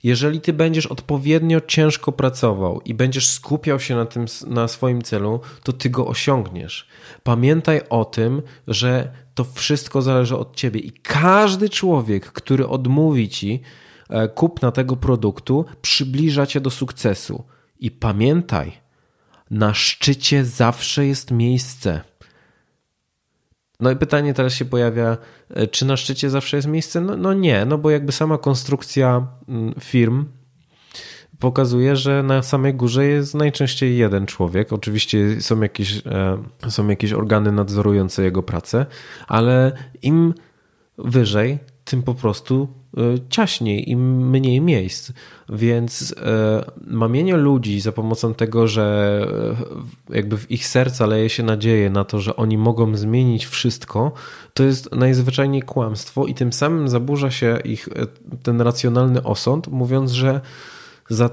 Jeżeli 0.04 0.42
ty 0.42 0.54
będziesz 0.54 0.86
odpowiednio 0.86 1.62
ciężko 1.62 2.12
pracował 2.12 2.82
i 2.82 2.94
będziesz 2.94 3.30
skupiał 3.30 3.80
się 3.80 3.96
na, 3.96 4.06
tym, 4.06 4.26
na 4.48 4.68
swoim 4.68 5.02
celu, 5.02 5.40
to 5.64 5.74
ty 5.74 5.90
go 5.90 6.08
osiągniesz. 6.08 6.88
Pamiętaj 7.24 7.82
o 7.90 8.06
tym, 8.06 8.42
że 8.68 9.12
to 9.36 9.44
wszystko 9.44 10.02
zależy 10.02 10.38
od 10.38 10.56
ciebie 10.56 10.80
i 10.80 10.92
każdy 10.92 11.70
człowiek, 11.70 12.32
który 12.32 12.68
odmówi 12.68 13.30
ci 13.30 13.62
e, 14.10 14.28
kupna 14.28 14.72
tego 14.72 14.96
produktu, 14.96 15.66
przybliża 15.82 16.46
cię 16.46 16.62
do 16.62 16.70
sukcesu. 16.70 17.44
I 17.80 17.92
pamiętaj, 17.92 18.72
na 19.52 19.74
szczycie 19.74 20.46
zawsze 20.46 21.06
jest 21.06 21.32
miejsce. 21.32 22.02
No 23.84 23.92
i 23.92 23.96
pytanie 23.96 24.34
teraz 24.34 24.54
się 24.54 24.66
pojawia, 24.66 25.18
e, 25.50 25.68
czy 25.68 25.86
na 25.86 25.98
szczycie 25.98 26.30
zawsze 26.30 26.58
jest 26.58 26.68
miejsce? 26.68 27.02
No, 27.02 27.18
no 27.18 27.34
nie, 27.34 27.66
no 27.66 27.78
bo 27.78 27.90
jakby 27.90 28.12
sama 28.12 28.38
konstrukcja 28.38 29.28
mm, 29.50 29.74
firm 29.80 30.26
pokazuje, 31.40 31.96
że 31.96 32.24
na 32.24 32.44
samej 32.44 32.74
górze 32.74 33.06
jest 33.06 33.36
najczęściej 33.36 33.98
jeden 33.98 34.26
człowiek. 34.26 34.74
Oczywiście 34.74 35.42
są 35.42 35.62
jakieś, 35.62 35.98
e, 35.98 36.72
są 36.72 36.88
jakieś 36.88 37.14
organy 37.14 37.52
nadzorujące 37.52 38.24
jego 38.24 38.44
pracę, 38.44 38.86
ale 39.28 39.72
im 40.02 40.34
wyżej, 40.98 41.60
tym 41.86 42.04
po 42.04 42.14
prostu 42.14 42.68
ciaśniej 43.30 43.90
i 43.90 43.96
mniej 43.96 44.62
miejsc. 44.62 45.12
Więc 45.50 46.16
e, 46.18 46.72
mamienie 46.88 47.38
ludzi 47.38 47.82
za 47.82 47.92
pomocą 47.92 48.34
tego, 48.34 48.68
że 48.68 49.28
e, 50.10 50.16
jakby 50.16 50.38
w 50.38 50.52
ich 50.52 50.68
serca 50.68 51.06
leje 51.06 51.30
się 51.30 51.44
nadzieję 51.44 51.90
na 51.90 52.04
to, 52.04 52.20
że 52.20 52.36
oni 52.36 52.58
mogą 52.58 52.96
zmienić 52.96 53.46
wszystko, 53.46 54.12
to 54.54 54.64
jest 54.64 54.96
najzwyczajniej 54.96 55.62
kłamstwo 55.62 56.26
i 56.26 56.34
tym 56.34 56.54
samym 56.54 56.90
zaburza 56.90 57.32
się 57.32 57.60
ich 57.66 57.90
ten 58.44 58.62
racjonalny 58.62 59.24
osąd, 59.24 59.68
mówiąc, 59.68 60.12
że 60.12 60.42
za, 61.10 61.30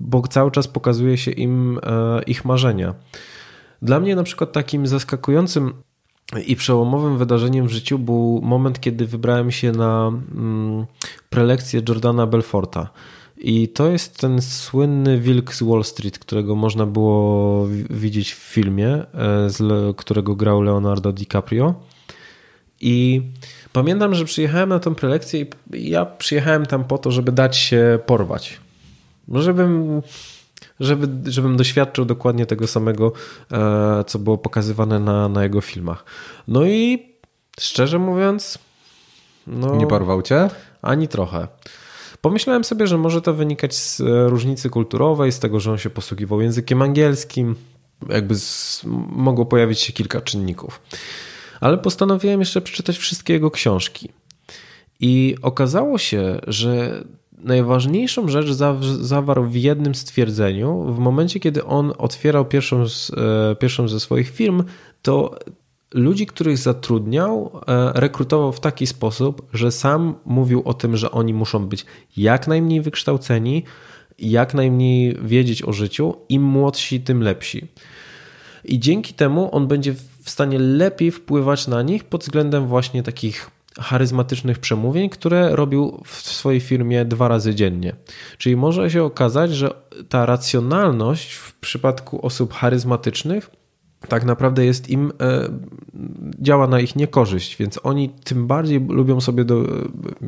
bo 0.00 0.22
cały 0.22 0.50
czas 0.50 0.68
pokazuje 0.68 1.18
się 1.18 1.30
im 1.30 1.80
ich 2.26 2.44
marzenia. 2.44 2.94
Dla 3.82 4.00
mnie 4.00 4.16
na 4.16 4.22
przykład 4.22 4.52
takim 4.52 4.86
zaskakującym 4.86 5.72
i 6.46 6.56
przełomowym 6.56 7.18
wydarzeniem 7.18 7.68
w 7.68 7.72
życiu 7.72 7.98
był 7.98 8.40
moment, 8.42 8.80
kiedy 8.80 9.06
wybrałem 9.06 9.50
się 9.50 9.72
na 9.72 10.08
mm, 10.34 10.86
prelekcję 11.30 11.82
Jordana 11.88 12.26
Belforta. 12.26 12.90
I 13.38 13.68
to 13.68 13.88
jest 13.88 14.18
ten 14.18 14.42
słynny 14.42 15.20
wilk 15.20 15.54
z 15.54 15.62
Wall 15.62 15.84
Street, 15.84 16.18
którego 16.18 16.56
można 16.56 16.86
było 16.86 17.68
widzieć 17.90 18.34
w 18.34 18.38
filmie, 18.38 18.88
e, 18.88 19.48
którego 19.96 20.36
grał 20.36 20.62
Leonardo 20.62 21.12
DiCaprio. 21.12 21.74
I 22.80 23.22
pamiętam, 23.72 24.14
że 24.14 24.24
przyjechałem 24.24 24.68
na 24.68 24.78
tę 24.78 24.94
prelekcję 24.94 25.46
i 25.72 25.90
ja 25.90 26.04
przyjechałem 26.04 26.66
tam 26.66 26.84
po 26.84 26.98
to, 26.98 27.10
żeby 27.10 27.32
dać 27.32 27.56
się 27.56 27.98
porwać. 28.06 28.60
Żebym 29.28 30.02
żeby, 30.80 31.30
żebym 31.30 31.56
doświadczył 31.56 32.04
dokładnie 32.04 32.46
tego 32.46 32.66
samego, 32.66 33.12
e, 33.52 34.04
co 34.06 34.18
było 34.18 34.38
pokazywane 34.38 35.00
na, 35.00 35.28
na 35.28 35.42
jego 35.42 35.60
filmach. 35.60 36.04
No 36.48 36.66
i 36.66 37.06
szczerze 37.60 37.98
mówiąc. 37.98 38.58
No, 39.46 39.76
nie 39.76 39.86
porwał 39.86 40.22
cię? 40.22 40.50
Ani 40.82 41.08
trochę. 41.08 41.48
Pomyślałem 42.20 42.64
sobie, 42.64 42.86
że 42.86 42.98
może 42.98 43.22
to 43.22 43.34
wynikać 43.34 43.74
z 43.74 44.00
e, 44.00 44.28
różnicy 44.28 44.70
kulturowej, 44.70 45.32
z 45.32 45.38
tego, 45.38 45.60
że 45.60 45.72
on 45.72 45.78
się 45.78 45.90
posługiwał 45.90 46.40
językiem 46.40 46.82
angielskim. 46.82 47.54
Jakby 48.08 48.34
z, 48.34 48.82
mogło 49.08 49.46
pojawić 49.46 49.80
się 49.80 49.92
kilka 49.92 50.20
czynników. 50.20 50.80
Ale 51.60 51.78
postanowiłem 51.78 52.40
jeszcze 52.40 52.60
przeczytać 52.60 52.98
wszystkie 52.98 53.32
jego 53.32 53.50
książki. 53.50 54.08
I 55.00 55.36
okazało 55.42 55.98
się, 55.98 56.40
że 56.46 57.04
najważniejszą 57.42 58.28
rzecz 58.28 58.46
zawarł 59.00 59.44
w 59.44 59.56
jednym 59.56 59.94
stwierdzeniu. 59.94 60.84
W 60.84 60.98
momencie, 60.98 61.40
kiedy 61.40 61.64
on 61.64 61.92
otwierał 61.98 62.44
pierwszą, 62.44 62.88
z, 62.88 63.10
e, 63.10 63.56
pierwszą 63.56 63.88
ze 63.88 64.00
swoich 64.00 64.30
firm, 64.30 64.64
to 65.02 65.38
ludzi, 65.94 66.26
których 66.26 66.58
zatrudniał, 66.58 67.60
e, 67.66 67.92
rekrutował 68.00 68.52
w 68.52 68.60
taki 68.60 68.86
sposób, 68.86 69.48
że 69.52 69.72
sam 69.72 70.14
mówił 70.24 70.62
o 70.64 70.74
tym, 70.74 70.96
że 70.96 71.10
oni 71.10 71.34
muszą 71.34 71.66
być 71.66 71.86
jak 72.16 72.48
najmniej 72.48 72.80
wykształceni, 72.80 73.64
jak 74.18 74.54
najmniej 74.54 75.16
wiedzieć 75.22 75.62
o 75.62 75.72
życiu, 75.72 76.14
im 76.28 76.42
młodsi, 76.42 77.00
tym 77.00 77.22
lepsi. 77.22 77.66
I 78.64 78.80
dzięki 78.80 79.14
temu 79.14 79.48
on 79.52 79.66
będzie 79.66 79.94
w 80.22 80.30
stanie 80.30 80.58
lepiej 80.58 81.10
wpływać 81.10 81.68
na 81.68 81.82
nich 81.82 82.04
pod 82.04 82.22
względem 82.22 82.66
właśnie 82.66 83.02
takich 83.02 83.50
charyzmatycznych 83.80 84.58
przemówień, 84.58 85.08
które 85.08 85.56
robił 85.56 86.02
w 86.04 86.16
swojej 86.16 86.60
firmie 86.60 87.04
dwa 87.04 87.28
razy 87.28 87.54
dziennie. 87.54 87.96
Czyli 88.38 88.56
może 88.56 88.90
się 88.90 89.04
okazać, 89.04 89.54
że 89.54 89.70
ta 90.08 90.26
racjonalność 90.26 91.32
w 91.32 91.54
przypadku 91.54 92.26
osób 92.26 92.52
charyzmatycznych 92.52 93.50
tak 94.08 94.24
naprawdę 94.24 94.64
jest 94.64 94.90
im, 94.90 95.12
e, 95.20 95.48
działa 96.40 96.66
na 96.66 96.80
ich 96.80 96.96
niekorzyść, 96.96 97.56
więc 97.56 97.80
oni 97.82 98.10
tym 98.24 98.46
bardziej 98.46 98.80
lubią 98.88 99.20
sobie, 99.20 99.44
do, 99.44 99.64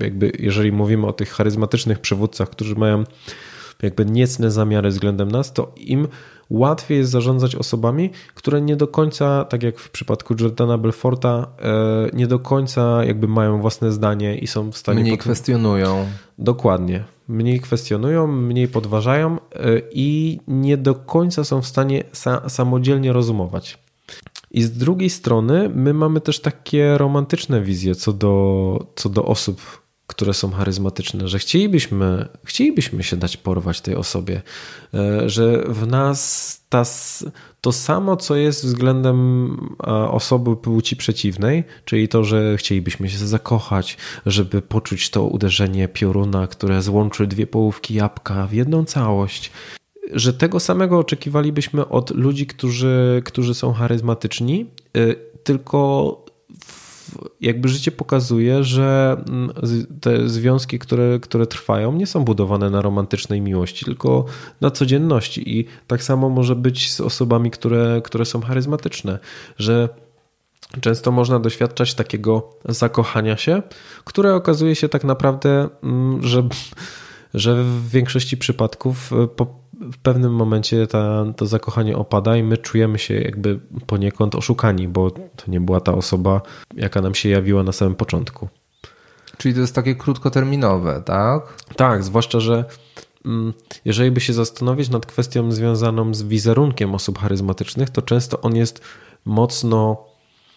jakby 0.01 0.33
jeżeli 0.39 0.73
mówimy 0.73 1.07
o 1.07 1.13
tych 1.13 1.31
charyzmatycznych 1.31 1.99
przywódcach, 1.99 2.51
którzy 2.51 2.75
mają 2.75 3.05
jakby 3.83 4.05
niecne 4.05 4.51
zamiary 4.51 4.89
względem 4.89 5.31
nas, 5.31 5.53
to 5.53 5.75
im 5.77 6.09
łatwiej 6.51 6.99
jest 6.99 7.11
zarządzać 7.11 7.57
osobami, 7.57 8.11
które 8.35 8.61
nie 8.61 8.77
do 8.77 8.89
końca, 8.89 9.45
tak 9.45 9.63
jak 9.63 9.79
w 9.79 9.91
przypadku 9.91 10.35
Jordana 10.41 10.79
Belforta, 10.79 11.47
e, 11.63 12.17
nie 12.17 12.27
do 12.27 12.39
końca 12.39 13.05
jakby 13.05 13.29
mają 13.29 13.61
własne 13.61 13.93
zdanie 13.93 14.39
i 14.39 14.47
są 14.47 14.73
w 14.73 14.77
stanie... 14.77 15.01
Mniej 15.01 15.13
potem... 15.13 15.23
kwestionują. 15.23 16.07
Dokładnie. 16.39 17.05
Mniej 17.29 17.61
kwestionują, 17.61 18.27
mniej 18.27 18.69
podważają 18.69 19.37
e, 19.37 19.39
i 19.93 20.41
nie 20.49 20.77
do 20.77 20.95
końca 20.95 21.45
są 21.45 21.63
w 21.63 21.67
stanie 21.67 22.05
samodzielnie 22.49 23.13
rozumować. 23.13 23.79
I 24.51 24.63
z 24.63 24.73
drugiej 24.73 25.11
strony, 25.11 25.71
my 25.75 25.95
mamy 25.95 26.21
też 26.21 26.41
takie 26.41 26.99
romantyczne 26.99 27.61
wizje 27.61 27.95
co 27.95 28.13
do, 28.13 28.87
co 28.95 29.09
do 29.09 29.25
osób, 29.25 29.84
które 30.06 30.34
są 30.34 30.50
charyzmatyczne, 30.50 31.28
że 31.28 31.38
chcielibyśmy, 31.38 32.28
chcielibyśmy 32.44 33.02
się 33.02 33.16
dać 33.16 33.37
porwać 33.37 33.80
tej 33.80 33.94
osobie, 33.94 34.42
e, 34.94 35.30
że 35.30 35.64
w 35.68 35.87
nas 35.87 36.61
ta, 36.68 36.82
to 37.61 37.73
samo, 37.73 38.16
co 38.16 38.37
jest 38.37 38.64
względem 38.64 39.58
osoby 40.11 40.56
płci 40.56 40.96
przeciwnej, 40.96 41.64
czyli 41.84 42.08
to, 42.08 42.25
że 42.25 42.56
chcielibyśmy 42.56 43.08
się 43.08 43.18
zakochać, 43.18 43.96
żeby 44.26 44.62
poczuć 44.62 45.11
to 45.11 45.25
uderzenie 45.25 45.88
pioruna, 45.88 46.46
które 46.46 46.82
złączy 46.82 47.26
dwie 47.26 47.46
połówki 47.46 47.94
jabłka 47.94 48.46
w 48.46 48.52
jedną 48.52 48.84
całość, 48.84 49.50
że 50.12 50.32
tego 50.32 50.61
samego 50.61 50.99
oczekiwalibyśmy 50.99 51.88
od 51.88 52.11
ludzi, 52.11 52.46
którzy, 52.46 53.23
którzy 53.25 53.54
są 53.54 53.73
charyzmatyczni, 53.73 54.66
e, 54.96 55.14
tylko 55.44 56.24
jakby 57.40 57.68
życie 57.68 57.92
pokazuje, 57.92 58.64
że 58.64 59.16
mm, 59.28 59.52
te 60.00 60.28
związki, 60.28 60.78
które, 60.78 61.18
które 61.20 61.46
trwają, 61.46 61.92
nie 61.92 62.06
są 62.06 62.25
budowane 62.25 62.70
na 62.70 62.82
romantycznej 62.82 63.40
miłości, 63.40 63.84
tylko 63.84 64.25
na 64.61 64.70
codzienności. 64.70 65.58
I 65.58 65.66
tak 65.87 66.02
samo 66.02 66.28
może 66.28 66.56
być 66.56 66.92
z 66.92 67.00
osobami, 67.00 67.50
które, 67.50 68.00
które 68.04 68.25
są 68.25 68.40
charyzmatyczne, 68.40 69.18
że 69.58 69.88
często 70.80 71.12
można 71.12 71.40
doświadczać 71.40 71.94
takiego 71.94 72.50
zakochania 72.64 73.37
się, 73.37 73.62
które 74.04 74.34
okazuje 74.34 74.75
się 74.75 74.88
tak 74.88 75.04
naprawdę, 75.04 75.68
mm, 75.82 76.23
że, 76.23 76.49
że 77.34 77.64
w 77.64 77.88
większości 77.90 78.37
przypadków 78.37 79.12
e, 79.12 79.28
po, 79.28 79.63
w 79.93 79.99
pewnym 79.99 80.35
momencie 80.35 80.87
ta, 80.87 81.25
to 81.37 81.47
zakochanie 81.47 81.97
opada 81.97 82.37
i 82.37 82.43
my 82.43 82.59
czujemy 82.59 82.99
się 82.99 83.14
jakby 83.14 83.61
poniekąd 83.87 84.35
oszukani, 84.35 84.88
bo 84.88 85.11
to 85.11 85.45
nie 85.49 85.61
była 85.61 85.81
ta 85.81 85.95
osoba, 85.95 86.41
jaka 86.76 87.00
nam 87.00 87.14
się 87.14 87.29
jawiła 87.29 87.62
na 87.62 87.73
samym 87.73 87.95
początku. 87.95 88.49
Czyli 89.38 89.55
to 89.55 89.61
jest 89.61 89.75
takie 89.75 89.95
krótkoterminowe, 89.95 91.03
tak? 91.05 91.55
Tak, 91.76 92.05
zwłaszcza, 92.05 92.41
że 92.41 92.64
mm, 93.25 93.53
jeżeli 93.85 94.11
by 94.11 94.21
się 94.21 94.33
zastanowić 94.33 94.88
nad 94.88 95.07
kwestią 95.07 95.53
związaną 95.53 96.14
z 96.14 96.23
wizerunkiem 96.23 96.95
osób 96.95 97.19
charyzmatycznych, 97.19 97.91
to 97.91 98.03
często 98.03 98.41
on 98.41 98.57
jest 98.57 98.81
mocno 99.25 100.13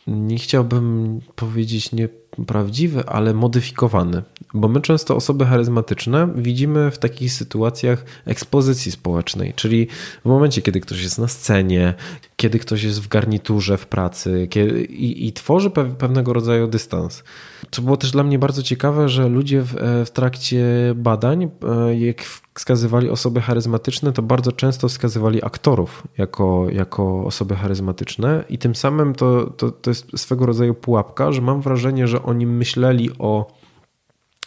nie 0.07 0.37
chciałbym 0.37 1.19
powiedzieć 1.35 1.91
nieprawdziwy, 1.91 3.05
ale 3.05 3.33
modyfikowany. 3.33 4.23
Bo 4.53 4.67
my 4.67 4.81
często 4.81 5.15
osoby 5.15 5.45
charyzmatyczne 5.45 6.29
widzimy 6.35 6.91
w 6.91 6.97
takich 6.97 7.33
sytuacjach 7.33 8.05
ekspozycji 8.25 8.91
społecznej, 8.91 9.53
czyli 9.55 9.87
w 10.25 10.25
momencie, 10.25 10.61
kiedy 10.61 10.79
ktoś 10.79 11.03
jest 11.03 11.19
na 11.19 11.27
scenie, 11.27 11.93
kiedy 12.35 12.59
ktoś 12.59 12.83
jest 12.83 13.01
w 13.01 13.07
garniturze 13.07 13.77
w 13.77 13.87
pracy 13.87 14.47
kiedy, 14.49 14.83
i, 14.83 15.27
i 15.27 15.33
tworzy 15.33 15.69
pewnego 15.97 16.33
rodzaju 16.33 16.67
dystans. 16.67 17.23
Co 17.71 17.81
było 17.81 17.97
też 17.97 18.11
dla 18.11 18.23
mnie 18.23 18.39
bardzo 18.39 18.63
ciekawe, 18.63 19.09
że 19.09 19.29
ludzie 19.29 19.61
w, 19.61 19.77
e, 19.77 20.05
w 20.05 20.11
trakcie 20.11 20.65
badań, 20.95 21.43
e, 21.43 21.99
jak 21.99 22.23
wskazywali 22.57 23.09
osoby 23.09 23.41
charyzmatyczne, 23.41 24.13
to 24.13 24.21
bardzo 24.21 24.51
często 24.51 24.87
wskazywali 24.87 25.43
aktorów 25.43 26.07
jako, 26.17 26.67
jako 26.71 27.25
osoby 27.25 27.55
charyzmatyczne 27.55 28.43
i 28.49 28.57
tym 28.57 28.75
samym 28.75 29.15
to, 29.15 29.49
to, 29.57 29.71
to 29.71 29.89
jest 29.89 30.19
swego 30.19 30.45
rodzaju 30.45 30.73
pułapka, 30.73 31.31
że 31.31 31.41
mam 31.41 31.61
wrażenie, 31.61 32.07
że 32.07 32.23
oni 32.23 32.45
myśleli 32.45 33.09
o 33.19 33.51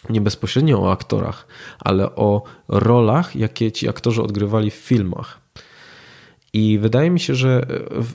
nie 0.09 0.21
bezpośrednio 0.21 0.81
o 0.81 0.91
aktorach, 0.91 1.47
ale 1.79 2.15
o 2.15 2.43
rolach, 2.67 3.35
jakie 3.35 3.71
ci 3.71 3.89
aktorzy 3.89 4.21
odgrywali 4.21 4.71
w 4.71 4.75
filmach. 4.75 5.40
I 6.53 6.79
wydaje 6.79 7.09
mi 7.09 7.19
się, 7.19 7.35
że 7.35 7.65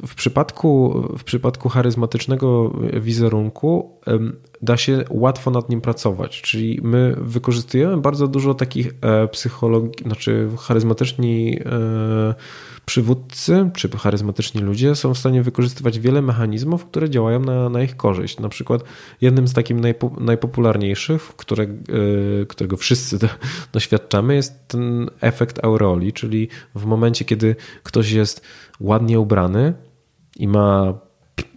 w 0.06 0.14
przypadku, 0.14 1.02
w 1.18 1.24
przypadku 1.24 1.68
charyzmatycznego 1.68 2.72
wizerunku 3.00 4.00
da 4.62 4.76
się 4.76 5.04
łatwo 5.10 5.50
nad 5.50 5.68
nim 5.68 5.80
pracować. 5.80 6.42
Czyli 6.42 6.80
my 6.82 7.16
wykorzystujemy 7.20 7.96
bardzo 7.96 8.28
dużo 8.28 8.54
takich 8.54 8.94
e, 9.00 9.28
psychologii, 9.28 10.04
znaczy 10.06 10.48
charyzmatyczni 10.58 11.58
e, 11.66 12.34
przywódcy 12.86 13.70
czy 13.74 13.88
charyzmatyczni 13.88 14.60
ludzie 14.60 14.94
są 14.94 15.14
w 15.14 15.18
stanie 15.18 15.42
wykorzystywać 15.42 15.98
wiele 15.98 16.22
mechanizmów, 16.22 16.86
które 16.86 17.10
działają 17.10 17.40
na, 17.40 17.68
na 17.68 17.82
ich 17.82 17.96
korzyść. 17.96 18.38
Na 18.38 18.48
przykład 18.48 18.82
jednym 19.20 19.48
z 19.48 19.52
takich 19.52 19.76
najpo, 19.76 20.12
najpopularniejszych, 20.20 21.22
które, 21.22 21.64
e, 21.64 22.46
którego 22.48 22.76
wszyscy 22.76 23.18
doświadczamy, 23.72 24.34
jest 24.34 24.68
ten 24.68 25.10
efekt 25.20 25.64
aureoli, 25.64 26.12
czyli 26.12 26.48
w 26.74 26.84
momencie, 26.84 27.24
kiedy 27.24 27.56
ktoś 27.82 28.10
jest 28.10 28.42
ładnie 28.80 29.20
ubrany 29.20 29.74
i 30.36 30.48
ma 30.48 30.94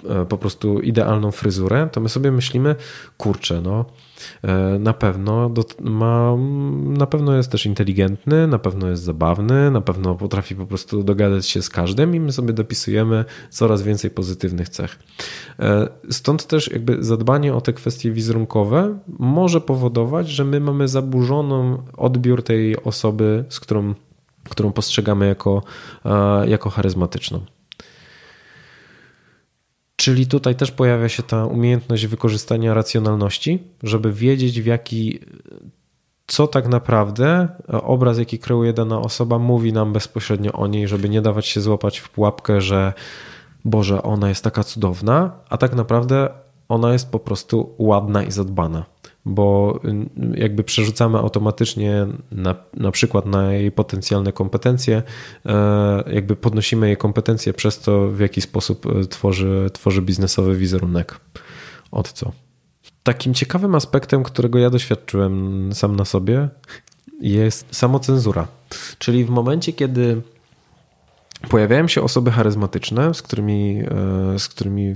E, 0.09 0.25
po 0.25 0.38
prostu 0.38 0.79
idealną 0.79 1.31
fryzurę, 1.31 1.89
to 1.91 2.01
my 2.01 2.09
sobie 2.09 2.31
myślimy, 2.31 2.75
kurczę, 3.17 3.62
no 3.62 3.86
na 4.80 4.94
pewno 4.94 5.52
ma, 5.82 6.36
na 6.84 7.08
pewno 7.08 7.36
jest 7.36 7.52
też 7.52 7.66
inteligentny, 7.66 8.48
na 8.48 8.60
pewno 8.60 8.90
jest 8.90 9.04
zabawny, 9.04 9.72
na 9.72 9.82
pewno 9.82 10.16
potrafi 10.16 10.56
po 10.56 10.66
prostu 10.66 11.04
dogadać 11.04 11.48
się 11.48 11.62
z 11.62 11.70
każdym 11.70 12.16
i 12.16 12.20
my 12.20 12.32
sobie 12.32 12.54
dopisujemy 12.54 13.26
coraz 13.50 13.82
więcej 13.82 14.12
pozytywnych 14.12 14.70
cech. 14.70 15.00
E, 15.60 15.90
stąd 16.10 16.48
też 16.48 16.72
jakby 16.72 17.04
zadbanie 17.04 17.54
o 17.54 17.62
te 17.62 17.74
kwestie 17.74 18.12
wizerunkowe 18.12 19.00
może 19.20 19.62
powodować, 19.62 20.30
że 20.30 20.46
my 20.46 20.60
mamy 20.60 20.88
zaburzoną 20.88 21.84
odbiór 21.98 22.44
tej 22.44 22.84
osoby, 22.84 23.46
z 23.50 23.60
którą, 23.60 23.94
którą 24.50 24.72
postrzegamy 24.72 25.28
jako, 25.28 25.64
jako 26.46 26.70
charyzmatyczną. 26.70 27.46
Czyli 30.00 30.27
tutaj 30.27 30.56
też 30.56 30.72
pojawia 30.72 31.10
się 31.10 31.24
ta 31.24 31.46
umiejętność 31.46 32.07
wykorzystania 32.07 32.74
racjonalności, 32.74 33.64
żeby 33.83 34.14
wiedzieć 34.14 34.62
w 34.62 34.66
jaki, 34.66 35.20
co 36.27 36.48
tak 36.48 36.68
naprawdę 36.68 37.48
obraz, 37.70 38.18
jaki 38.18 38.40
kreuje 38.40 38.74
dana 38.74 39.00
osoba, 39.00 39.40
mówi 39.40 39.74
nam 39.74 39.94
bezpośrednio 39.94 40.51
o 40.51 40.68
niej, 40.68 40.88
żeby 40.88 41.09
nie 41.09 41.22
dawać 41.22 41.48
się 41.48 41.62
złapać 41.62 42.00
w 42.00 42.09
pułapkę, 42.09 42.62
że 42.62 42.94
Boże, 43.66 44.03
ona 44.03 44.29
jest 44.29 44.44
taka 44.44 44.64
cudowna, 44.64 45.31
a 45.50 45.57
tak 45.57 45.75
naprawdę 45.75 46.29
ona 46.70 46.94
jest 46.94 47.12
po 47.12 47.20
prostu 47.20 47.75
ładna 47.77 48.24
i 48.24 48.31
zadbana 48.31 48.85
bo 49.25 49.79
y, 49.86 50.40
jakby 50.40 50.64
przerzucamy 50.64 51.18
automatycznie 51.18 52.08
na, 52.32 52.55
na 52.74 52.92
przykład 52.92 53.25
na 53.25 53.53
jej 53.53 53.72
potencjalne 53.72 54.32
kompetencje, 54.32 55.03
e, 55.46 56.14
jakby 56.14 56.36
podnosimy 56.36 56.88
jej 56.88 56.98
kompetencje 56.98 57.53
przez 57.53 57.79
to, 57.79 58.10
w 58.10 58.20
jaki 58.20 58.42
sposób 58.42 58.86
e, 58.86 59.05
tworzy, 59.05 59.70
tworzy 59.74 60.01
biznesowy 60.01 60.58
wizerunek. 60.58 61.20
Od 61.92 62.12
co? 62.12 62.32
Takim 63.03 63.34
ciekawym 63.34 63.75
aspektem, 63.75 64.24
którego 64.24 64.60
ja 64.60 64.70
doświadczyłem 64.70 65.70
sam 65.74 65.96
na 65.96 66.05
sobie, 66.05 66.50
jest 67.22 67.75
samocenzura. 67.75 68.48
Czyli 69.00 69.25
w 69.25 69.29
momencie, 69.29 69.74
kiedy 69.74 70.22
pojawiają 71.50 71.88
się 71.88 72.02
osoby 72.02 72.32
charyzmatyczne, 72.32 73.14
z 73.14 73.22
którymi, 73.22 73.84
e, 74.36 74.40
z 74.40 74.48
którymi, 74.48 74.96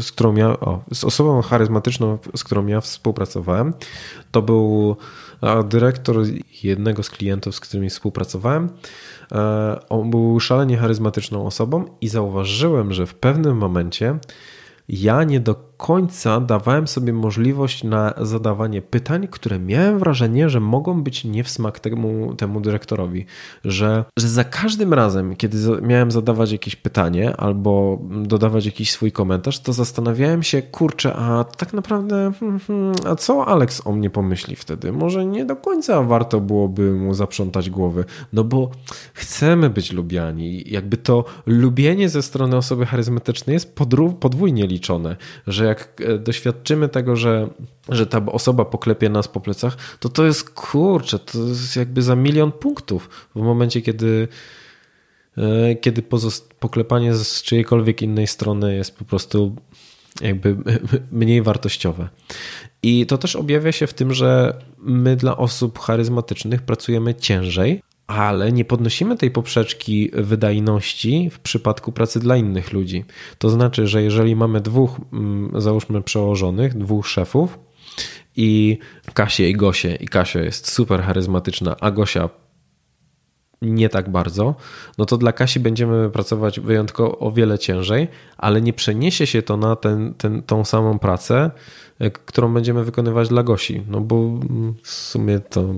z, 0.00 0.12
którą 0.12 0.34
ja, 0.34 0.48
o, 0.48 0.80
z 0.92 1.04
osobą 1.04 1.42
charyzmatyczną, 1.42 2.18
z 2.36 2.44
którą 2.44 2.66
ja 2.66 2.80
współpracowałem, 2.80 3.74
to 4.30 4.42
był 4.42 4.96
dyrektor 5.64 6.16
jednego 6.62 7.02
z 7.02 7.10
klientów, 7.10 7.54
z 7.54 7.60
którymi 7.60 7.90
współpracowałem. 7.90 8.68
E, 9.32 9.88
on 9.88 10.10
był 10.10 10.40
szalenie 10.40 10.76
charyzmatyczną 10.76 11.46
osobą 11.46 11.84
i 12.00 12.08
zauważyłem, 12.08 12.92
że 12.92 13.06
w 13.06 13.14
pewnym 13.14 13.56
momencie 13.56 14.18
ja 14.88 15.24
nie 15.24 15.40
do 15.40 15.67
końca 15.78 16.40
dawałem 16.40 16.88
sobie 16.88 17.12
możliwość 17.12 17.84
na 17.84 18.14
zadawanie 18.20 18.82
pytań, 18.82 19.28
które 19.30 19.58
miałem 19.58 19.98
wrażenie, 19.98 20.50
że 20.50 20.60
mogą 20.60 21.02
być 21.02 21.24
nie 21.24 21.44
w 21.44 21.50
smak 21.50 21.80
temu, 21.80 22.34
temu 22.34 22.60
dyrektorowi. 22.60 23.26
Że, 23.64 24.04
że 24.18 24.28
za 24.28 24.44
każdym 24.44 24.94
razem, 24.94 25.36
kiedy 25.36 25.58
miałem 25.82 26.10
zadawać 26.10 26.52
jakieś 26.52 26.76
pytanie 26.76 27.36
albo 27.36 27.98
dodawać 28.22 28.66
jakiś 28.66 28.90
swój 28.90 29.12
komentarz, 29.12 29.60
to 29.60 29.72
zastanawiałem 29.72 30.42
się, 30.42 30.62
kurczę, 30.62 31.14
a 31.14 31.44
tak 31.44 31.72
naprawdę, 31.72 32.32
hmm, 32.40 32.60
hmm, 32.60 32.94
a 33.06 33.14
co 33.14 33.46
Alex 33.46 33.86
o 33.86 33.92
mnie 33.92 34.10
pomyśli 34.10 34.56
wtedy? 34.56 34.92
Może 34.92 35.26
nie 35.26 35.44
do 35.44 35.56
końca 35.56 36.02
warto 36.02 36.40
byłoby 36.40 36.92
mu 36.92 37.14
zaprzątać 37.14 37.70
głowy, 37.70 38.04
no 38.32 38.44
bo 38.44 38.70
chcemy 39.14 39.70
być 39.70 39.92
lubiani. 39.92 40.64
Jakby 40.66 40.96
to 40.96 41.24
lubienie 41.46 42.08
ze 42.08 42.22
strony 42.22 42.56
osoby 42.56 42.86
charyzmatycznej 42.86 43.54
jest 43.54 43.74
podwójnie 44.20 44.66
liczone, 44.66 45.16
że 45.46 45.67
jak 45.68 46.00
e, 46.04 46.18
doświadczymy 46.18 46.88
tego, 46.88 47.16
że, 47.16 47.48
że 47.88 48.06
ta 48.06 48.26
osoba 48.26 48.64
poklepie 48.64 49.08
nas 49.08 49.28
po 49.28 49.40
plecach, 49.40 49.76
to 50.00 50.08
to 50.08 50.24
jest 50.24 50.50
kurczę, 50.50 51.18
to 51.18 51.38
jest 51.38 51.76
jakby 51.76 52.02
za 52.02 52.16
milion 52.16 52.52
punktów 52.52 53.28
w 53.34 53.40
momencie, 53.40 53.82
kiedy 53.82 54.28
e, 55.38 55.74
kiedy 55.74 56.02
poklepanie 56.60 57.14
z 57.14 57.42
czyjejkolwiek 57.42 58.02
innej 58.02 58.26
strony 58.26 58.74
jest 58.74 58.98
po 58.98 59.04
prostu 59.04 59.56
jakby 60.20 60.56
mniej 61.12 61.42
wartościowe. 61.42 62.08
I 62.82 63.06
to 63.06 63.18
też 63.18 63.36
objawia 63.36 63.72
się 63.72 63.86
w 63.86 63.94
tym, 63.94 64.14
że 64.14 64.62
my 64.78 65.16
dla 65.16 65.36
osób 65.36 65.78
charyzmatycznych 65.78 66.62
pracujemy 66.62 67.14
ciężej, 67.14 67.82
ale 68.08 68.52
nie 68.52 68.64
podnosimy 68.64 69.16
tej 69.16 69.30
poprzeczki 69.30 70.10
wydajności 70.14 71.30
w 71.30 71.38
przypadku 71.38 71.92
pracy 71.92 72.20
dla 72.20 72.36
innych 72.36 72.72
ludzi. 72.72 73.04
To 73.38 73.50
znaczy, 73.50 73.86
że 73.86 74.02
jeżeli 74.02 74.36
mamy 74.36 74.60
dwóch, 74.60 75.00
mm, 75.12 75.60
załóżmy, 75.60 76.02
przełożonych, 76.02 76.78
dwóch 76.78 77.08
szefów 77.08 77.58
i 78.36 78.78
Kasię 79.14 79.50
i 79.50 79.52
Gosię, 79.54 79.94
i 80.00 80.08
Kasia 80.08 80.40
jest 80.40 80.72
super 80.72 81.02
charyzmatyczna, 81.02 81.76
a 81.80 81.90
Gosia 81.90 82.28
nie 83.62 83.88
tak 83.88 84.10
bardzo, 84.10 84.54
no 84.98 85.04
to 85.04 85.16
dla 85.16 85.32
Kasi 85.32 85.60
będziemy 85.60 86.10
pracować 86.10 86.60
wyjątkowo 86.60 87.18
o 87.18 87.32
wiele 87.32 87.58
ciężej, 87.58 88.08
ale 88.36 88.62
nie 88.62 88.72
przeniesie 88.72 89.26
się 89.26 89.42
to 89.42 89.56
na 89.56 89.76
ten, 89.76 90.14
ten, 90.14 90.42
tą 90.42 90.64
samą 90.64 90.98
pracę, 90.98 91.50
e, 91.98 92.10
którą 92.10 92.54
będziemy 92.54 92.84
wykonywać 92.84 93.28
dla 93.28 93.42
Gosi. 93.42 93.82
No 93.88 94.00
bo 94.00 94.16
mm, 94.16 94.74
w 94.82 94.90
sumie 94.90 95.40
to 95.40 95.74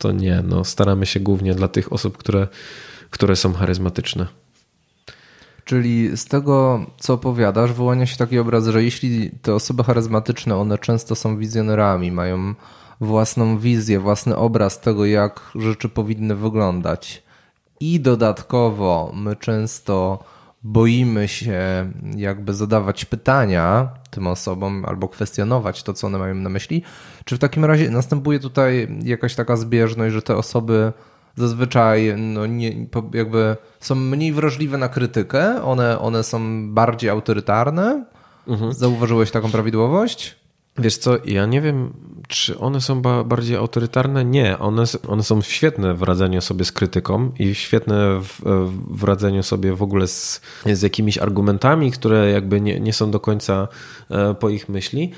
to 0.00 0.12
nie. 0.12 0.42
No, 0.44 0.64
staramy 0.64 1.06
się 1.06 1.20
głównie 1.20 1.54
dla 1.54 1.68
tych 1.68 1.92
osób, 1.92 2.18
które, 2.18 2.48
które 3.10 3.36
są 3.36 3.52
charyzmatyczne. 3.52 4.26
Czyli 5.64 6.16
z 6.16 6.24
tego, 6.24 6.86
co 6.98 7.14
opowiadasz, 7.14 7.72
wyłania 7.72 8.06
się 8.06 8.16
taki 8.16 8.38
obraz, 8.38 8.66
że 8.66 8.84
jeśli 8.84 9.30
te 9.30 9.54
osoby 9.54 9.84
charyzmatyczne, 9.84 10.56
one 10.56 10.78
często 10.78 11.14
są 11.14 11.38
wizjonerami, 11.38 12.12
mają 12.12 12.54
własną 13.00 13.58
wizję, 13.58 14.00
własny 14.00 14.36
obraz 14.36 14.80
tego, 14.80 15.06
jak 15.06 15.40
rzeczy 15.54 15.88
powinny 15.88 16.36
wyglądać. 16.36 17.22
I 17.80 18.00
dodatkowo 18.00 19.12
my 19.14 19.36
często 19.36 20.24
boimy 20.62 21.28
się 21.28 21.90
jakby 22.16 22.54
zadawać 22.54 23.04
pytania 23.04 23.88
tym 24.10 24.26
osobom 24.26 24.84
albo 24.84 25.08
kwestionować 25.08 25.82
to, 25.82 25.92
co 25.92 26.06
one 26.06 26.18
mają 26.18 26.34
na 26.34 26.48
myśli? 26.48 26.82
Czy 27.24 27.36
w 27.36 27.38
takim 27.38 27.64
razie 27.64 27.90
następuje 27.90 28.40
tutaj 28.40 28.88
jakaś 29.02 29.34
taka 29.34 29.56
zbieżność, 29.56 30.14
że 30.14 30.22
te 30.22 30.36
osoby 30.36 30.92
zazwyczaj 31.36 32.14
no 32.18 32.46
nie, 32.46 32.86
jakby 33.14 33.56
są 33.80 33.94
mniej 33.94 34.32
wrażliwe 34.32 34.78
na 34.78 34.88
krytykę, 34.88 35.62
one, 35.62 35.98
one 35.98 36.22
są 36.22 36.68
bardziej 36.74 37.10
autorytarne? 37.10 38.04
Mhm. 38.48 38.72
Zauważyłeś 38.72 39.30
taką 39.30 39.50
prawidłowość? 39.50 40.39
Wiesz 40.78 40.96
co, 40.96 41.16
ja 41.24 41.46
nie 41.46 41.60
wiem, 41.60 41.92
czy 42.28 42.58
one 42.58 42.80
są 42.80 43.02
bardziej 43.24 43.56
autorytarne. 43.56 44.24
Nie, 44.24 44.58
one, 44.58 44.84
one 45.08 45.22
są 45.22 45.42
świetne 45.42 45.94
w 45.94 46.02
radzeniu 46.02 46.40
sobie 46.40 46.64
z 46.64 46.72
krytyką 46.72 47.32
i 47.38 47.54
świetne 47.54 48.20
w, 48.20 48.40
w 48.90 49.04
radzeniu 49.04 49.42
sobie 49.42 49.74
w 49.74 49.82
ogóle 49.82 50.06
z, 50.06 50.40
z 50.72 50.82
jakimiś 50.82 51.18
argumentami, 51.18 51.92
które 51.92 52.30
jakby 52.30 52.60
nie, 52.60 52.80
nie 52.80 52.92
są 52.92 53.10
do 53.10 53.20
końca 53.20 53.68
e, 54.10 54.34
po 54.34 54.48
ich 54.48 54.68
myśli. 54.68 55.12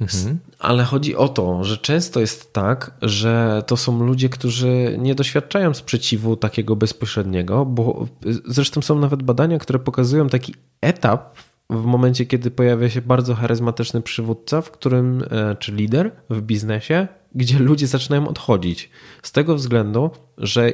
Mhm. 0.00 0.38
Ale 0.58 0.84
chodzi 0.84 1.16
o 1.16 1.28
to, 1.28 1.64
że 1.64 1.78
często 1.78 2.20
jest 2.20 2.52
tak, 2.52 2.90
że 3.02 3.62
to 3.66 3.76
są 3.76 4.04
ludzie, 4.04 4.28
którzy 4.28 4.96
nie 4.98 5.14
doświadczają 5.14 5.74
sprzeciwu 5.74 6.36
takiego 6.36 6.76
bezpośredniego, 6.76 7.66
bo 7.66 8.06
zresztą 8.46 8.82
są 8.82 8.98
nawet 8.98 9.22
badania, 9.22 9.58
które 9.58 9.78
pokazują 9.78 10.28
taki 10.28 10.54
etap 10.80 11.36
w 11.70 11.84
momencie, 11.84 12.26
kiedy 12.26 12.50
pojawia 12.50 12.90
się 12.90 13.02
bardzo 13.02 13.34
charyzmatyczny 13.34 14.02
przywódca, 14.02 14.62
w 14.62 14.70
którym, 14.70 15.24
e, 15.30 15.56
czy 15.56 15.72
lider 15.72 16.10
w 16.30 16.40
biznesie, 16.40 17.08
gdzie 17.34 17.58
ludzie 17.58 17.86
zaczynają 17.86 18.28
odchodzić. 18.28 18.90
Z 19.22 19.32
tego 19.32 19.54
względu, 19.54 20.10
że 20.38 20.72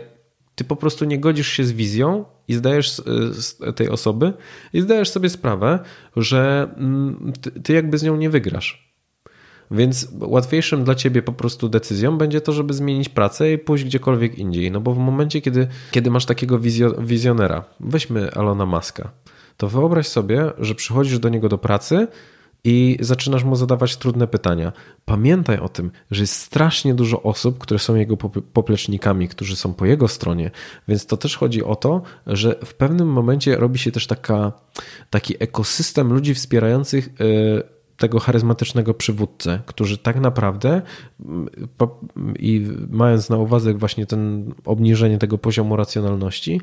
ty 0.55 0.65
po 0.65 0.77
prostu 0.77 1.05
nie 1.05 1.19
godzisz 1.19 1.49
się 1.49 1.65
z 1.65 1.73
wizją 1.73 2.25
i 2.49 2.55
zdajesz 2.55 2.91
z 3.33 3.59
tej 3.77 3.89
osoby 3.89 4.33
i 4.73 4.81
zdajesz 4.81 5.11
sobie 5.11 5.29
sprawę, 5.29 5.79
że 6.17 6.69
mm, 6.77 7.33
ty 7.65 7.73
jakby 7.73 7.99
z 7.99 8.03
nią 8.03 8.17
nie 8.17 8.31
wygrasz. 8.31 8.87
Więc 9.71 10.09
łatwiejszym 10.21 10.85
dla 10.85 10.95
ciebie 10.95 11.23
po 11.23 11.33
prostu 11.33 11.69
decyzją 11.69 12.19
będzie 12.19 12.41
to, 12.41 12.53
żeby 12.53 12.75
zmienić 12.75 13.09
pracę 13.09 13.53
i 13.53 13.59
pójść 13.59 13.85
gdziekolwiek 13.85 14.39
indziej. 14.39 14.71
No 14.71 14.81
bo 14.81 14.95
w 14.95 14.99
momencie, 14.99 15.41
kiedy, 15.41 15.69
kiedy 15.91 16.11
masz 16.11 16.27
takiego 16.27 16.59
wizjonera, 16.99 17.65
weźmy 17.81 18.33
Alona 18.33 18.67
Maska 18.67 19.11
to 19.57 19.69
wyobraź 19.69 20.07
sobie, 20.07 20.53
że 20.59 20.75
przychodzisz 20.75 21.19
do 21.19 21.29
niego 21.29 21.49
do 21.49 21.59
pracy 21.59 22.07
i 22.65 22.99
zaczynasz 23.01 23.45
mu 23.45 23.57
zadawać 23.57 23.97
trudne 23.97 24.27
pytania. 24.27 24.73
Pamiętaj 25.05 25.59
o 25.59 25.69
tym, 25.69 25.91
że 26.11 26.23
jest 26.23 26.35
strasznie 26.35 26.95
dużo 26.95 27.23
osób, 27.23 27.59
które 27.59 27.79
są 27.79 27.95
jego 27.95 28.17
poplecznikami, 28.53 29.29
którzy 29.29 29.57
są 29.57 29.75
po 29.75 29.87
jego 29.87 30.09
stronie, 30.09 30.51
więc 30.89 31.07
to 31.07 31.17
też 31.17 31.37
chodzi 31.37 31.65
o 31.65 31.77
to, 31.77 32.03
że 32.27 32.57
w 32.65 32.75
pewnym 32.75 33.09
momencie 33.09 33.57
robi 33.57 33.79
się 33.79 33.93
też 33.93 34.07
taka, 34.07 34.53
taki 35.11 35.35
ekosystem 35.39 36.13
ludzi 36.13 36.35
wspierających 36.35 37.09
y, 37.09 37.77
tego 37.97 38.21
charyzmatycznego 38.21 38.95
przywódcę, 38.95 39.61
którzy 39.67 39.99
tak 39.99 40.21
naprawdę 40.21 40.83
i 42.39 42.67
mając 42.91 43.31
na 43.31 43.37
uwadze 43.37 43.75
właśnie 43.75 44.07
ten 44.07 44.55
obniżenie 44.65 45.19
tego 45.19 45.39
poziomu 45.39 45.77
racjonalności, 45.77 46.61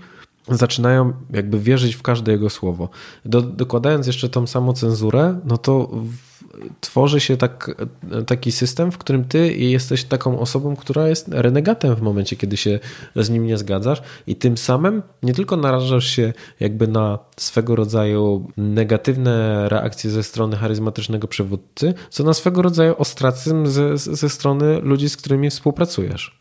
zaczynają 0.50 1.14
jakby 1.34 1.60
wierzyć 1.60 1.96
w 1.96 2.02
każde 2.02 2.32
jego 2.32 2.50
słowo. 2.50 2.90
Do, 3.26 3.42
dokładając 3.42 4.08
jeszcze 4.08 4.30
tą 4.30 4.48
samą 4.48 4.74
cenzurę, 4.74 5.40
no 5.46 5.58
to 5.58 5.88
w, 5.88 6.34
tworzy 6.82 7.20
się 7.20 7.38
tak, 7.38 7.86
taki 8.28 8.52
system, 8.52 8.92
w 8.92 8.98
którym 8.98 9.26
ty 9.26 9.54
jesteś 9.54 10.04
taką 10.04 10.40
osobą, 10.40 10.76
która 10.76 11.08
jest 11.08 11.28
renegatem 11.28 11.96
w 11.96 12.02
momencie, 12.02 12.36
kiedy 12.36 12.58
się 12.58 12.80
z 13.16 13.30
nim 13.30 13.46
nie 13.46 13.58
zgadzasz 13.58 14.02
i 14.28 14.36
tym 14.36 14.58
samym 14.58 15.02
nie 15.24 15.34
tylko 15.34 15.58
narażasz 15.58 16.06
się 16.06 16.34
jakby 16.60 16.88
na 16.88 17.20
swego 17.38 17.76
rodzaju 17.76 18.52
negatywne 18.58 19.70
reakcje 19.70 20.10
ze 20.10 20.24
strony 20.24 20.58
charyzmatycznego 20.58 21.28
przywódcy, 21.28 21.94
co 22.10 22.24
na 22.24 22.34
swego 22.34 22.62
rodzaju 22.62 22.96
ostracyzm 22.98 23.68
ze, 23.68 23.98
ze 23.98 24.30
strony 24.30 24.80
ludzi, 24.82 25.10
z 25.10 25.18
którymi 25.18 25.50
współpracujesz. 25.50 26.40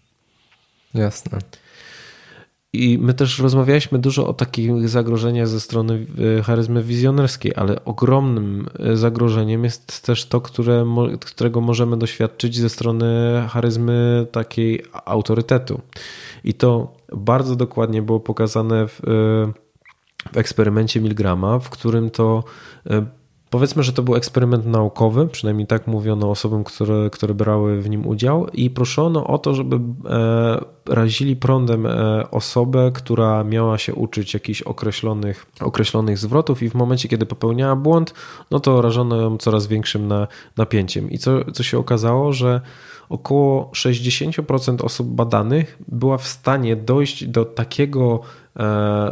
Jasne. 0.95 1.39
I 2.75 2.99
my 2.99 3.15
też 3.15 3.39
rozmawialiśmy 3.39 3.99
dużo 3.99 4.29
o 4.29 4.35
takich 4.35 4.89
zagrożeniach 4.89 5.49
ze 5.49 5.61
strony 5.61 6.07
e, 6.39 6.43
charyzmy 6.43 6.83
wizjonerskiej, 6.83 7.53
ale 7.57 7.85
ogromnym 7.85 8.69
e, 8.79 8.97
zagrożeniem 8.97 9.65
jest 9.65 10.07
też 10.07 10.27
to, 10.27 10.41
które, 10.41 10.87
którego 11.21 11.61
możemy 11.61 11.97
doświadczyć 11.97 12.59
ze 12.59 12.69
strony 12.69 13.07
charyzmy 13.49 14.27
takiej 14.33 14.83
autorytetu. 15.05 15.81
I 16.45 16.55
to 16.55 16.95
bardzo 17.17 17.57
dokładnie 17.57 18.03
było 18.03 18.21
pokazane 18.21 18.89
w, 18.89 19.01
e, 19.01 19.53
w 20.33 20.37
eksperymencie 20.37 21.01
Milgrama, 21.01 21.59
w 21.59 21.71
którym 21.71 22.11
to 22.11 22.45
Powiedzmy, 23.53 23.83
że 23.83 23.93
to 23.93 24.03
był 24.03 24.17
eksperyment 24.17 24.67
naukowy, 24.67 25.29
przynajmniej 25.29 25.67
tak 25.67 25.87
mówiono 25.87 26.31
osobom, 26.31 26.65
które, 26.65 27.11
które 27.11 27.35
brały 27.35 27.83
w 27.83 27.91
nim 27.91 28.07
udział, 28.07 28.47
i 28.53 28.71
proszono 28.71 29.27
o 29.27 29.39
to, 29.39 29.55
żeby 29.55 29.77
e, 29.77 30.65
razili 30.89 31.37
prądem 31.37 31.87
e, 31.87 32.31
osobę, 32.31 32.91
która 32.95 33.45
miała 33.45 33.79
się 33.79 33.95
uczyć 33.95 34.35
jakichś 34.35 34.63
określonych, 34.63 35.47
określonych 35.61 36.19
zwrotów, 36.19 36.63
i 36.63 36.71
w 36.71 36.75
momencie, 36.75 37.09
kiedy 37.09 37.27
popełniała 37.27 37.77
błąd, 37.77 38.15
no 38.51 38.61
to 38.61 38.83
rażono 38.83 39.17
ją 39.17 39.39
coraz 39.39 39.67
większym 39.67 40.09
na, 40.09 40.29
napięciem. 40.57 41.11
I 41.11 41.19
co, 41.19 41.53
co 41.53 41.63
się 41.63 41.79
okazało, 41.79 42.33
że 42.33 42.61
około 43.09 43.71
60% 43.75 44.85
osób 44.85 45.09
badanych 45.09 45.79
była 45.89 46.19
w 46.19 46.27
stanie 46.27 46.77
dojść 46.77 47.25
do 47.25 47.45
takiego 47.45 48.21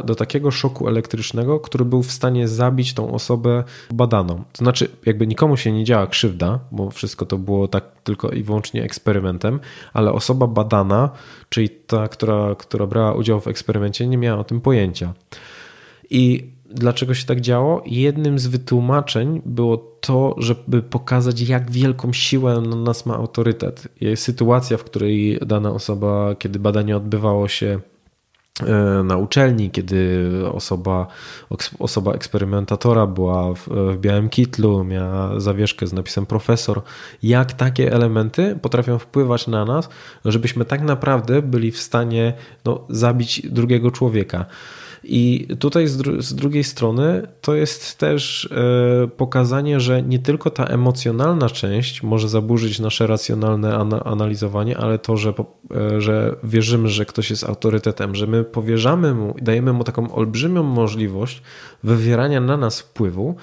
do 0.05 0.15
takiego 0.15 0.51
szoku 0.51 0.87
elektrycznego, 0.87 1.59
który 1.59 1.85
był 1.85 2.03
w 2.03 2.11
stanie 2.11 2.47
zabić 2.47 2.93
tą 2.93 3.11
osobę 3.11 3.63
badaną. 3.93 4.35
To 4.35 4.57
znaczy, 4.57 4.89
jakby 5.05 5.27
nikomu 5.27 5.57
się 5.57 5.71
nie 5.71 5.83
działa 5.83 6.07
krzywda, 6.07 6.59
bo 6.71 6.91
wszystko 6.91 7.25
to 7.25 7.37
było 7.37 7.67
tak 7.67 7.83
tylko 8.03 8.29
i 8.29 8.43
wyłącznie 8.43 8.83
eksperymentem, 8.83 9.59
ale 9.93 10.11
osoba 10.11 10.47
badana, 10.47 11.09
czyli 11.49 11.69
ta, 11.69 12.07
która, 12.07 12.55
która 12.55 12.87
brała 12.87 13.13
udział 13.13 13.39
w 13.39 13.47
eksperymencie, 13.47 14.07
nie 14.07 14.17
miała 14.17 14.39
o 14.39 14.43
tym 14.43 14.61
pojęcia. 14.61 15.13
I 16.09 16.51
dlaczego 16.69 17.13
się 17.13 17.25
tak 17.25 17.41
działo? 17.41 17.81
Jednym 17.85 18.39
z 18.39 18.47
wytłumaczeń 18.47 19.41
było 19.45 19.77
to, 19.77 20.35
żeby 20.37 20.81
pokazać, 20.81 21.41
jak 21.41 21.71
wielką 21.71 22.13
siłę 22.13 22.61
na 22.61 22.75
nas 22.75 23.05
ma 23.05 23.15
autorytet. 23.15 23.87
Sytuacja, 24.15 24.77
w 24.77 24.83
której 24.83 25.39
dana 25.45 25.71
osoba, 25.71 26.35
kiedy 26.35 26.59
badanie 26.59 26.97
odbywało 26.97 27.47
się 27.47 27.79
E, 27.90 27.90
na 29.03 29.17
uczelni, 29.17 29.71
kiedy 29.71 30.29
osoba, 30.51 31.07
osoba 31.79 32.13
eksperymentatora 32.13 33.07
była 33.07 33.53
w, 33.53 33.67
w, 33.67 33.97
białym 33.97 34.29
kitlu, 34.29 34.83
miała 34.83 35.39
zawieszkę 35.39 35.87
z 35.87 35.93
napisem 35.93 36.25
profesor, 36.25 36.81
jak 37.23 37.53
takie 37.53 37.93
elementy 37.93 38.59
potrafią 38.61 38.99
wpływać 38.99 39.47
na 39.47 39.65
nas, 39.65 39.89
żebyśmy 40.25 40.65
tak 40.65 40.81
naprawdę 40.81 41.41
byli 41.41 41.71
w 41.71 41.81
stanie 41.81 42.33
no, 42.65 42.85
zabić 42.89 43.41
drugiego 43.51 43.91
człowieka. 43.91 44.45
I 45.03 45.47
tutaj 45.59 45.87
z, 45.87 45.97
dru 45.97 46.21
z 46.21 46.35
drugiej 46.35 46.63
strony 46.63 47.27
to 47.41 47.55
jest 47.55 47.97
też 47.97 48.49
e, 48.51 49.07
pokazanie, 49.07 49.79
że 49.79 50.03
nie 50.03 50.19
tylko 50.19 50.49
ta 50.49 50.65
emocjonalna 50.65 51.49
część 51.49 52.03
może 52.03 52.29
zaburzyć 52.29 52.79
nasze 52.79 53.07
racjonalne 53.07 53.75
ana 53.75 54.03
analizowanie, 54.03 54.77
ale 54.77 54.99
to, 54.99 55.17
że, 55.17 55.33
e, 55.75 56.01
że 56.01 56.35
wierzymy, 56.43 56.89
że 56.89 57.05
ktoś 57.05 57.29
jest 57.29 57.43
autorytetem, 57.43 58.15
że 58.15 58.27
my 58.27 58.43
powierzamy 58.43 59.13
mu 59.13 59.35
dajemy 59.41 59.73
mu 59.73 59.83
taką 59.83 60.11
olbrzymią 60.15 60.63
możliwość 60.63 61.41
wywierania 61.83 62.41
na 62.41 62.57
nas 62.57 62.79
wpływu, 62.79 63.35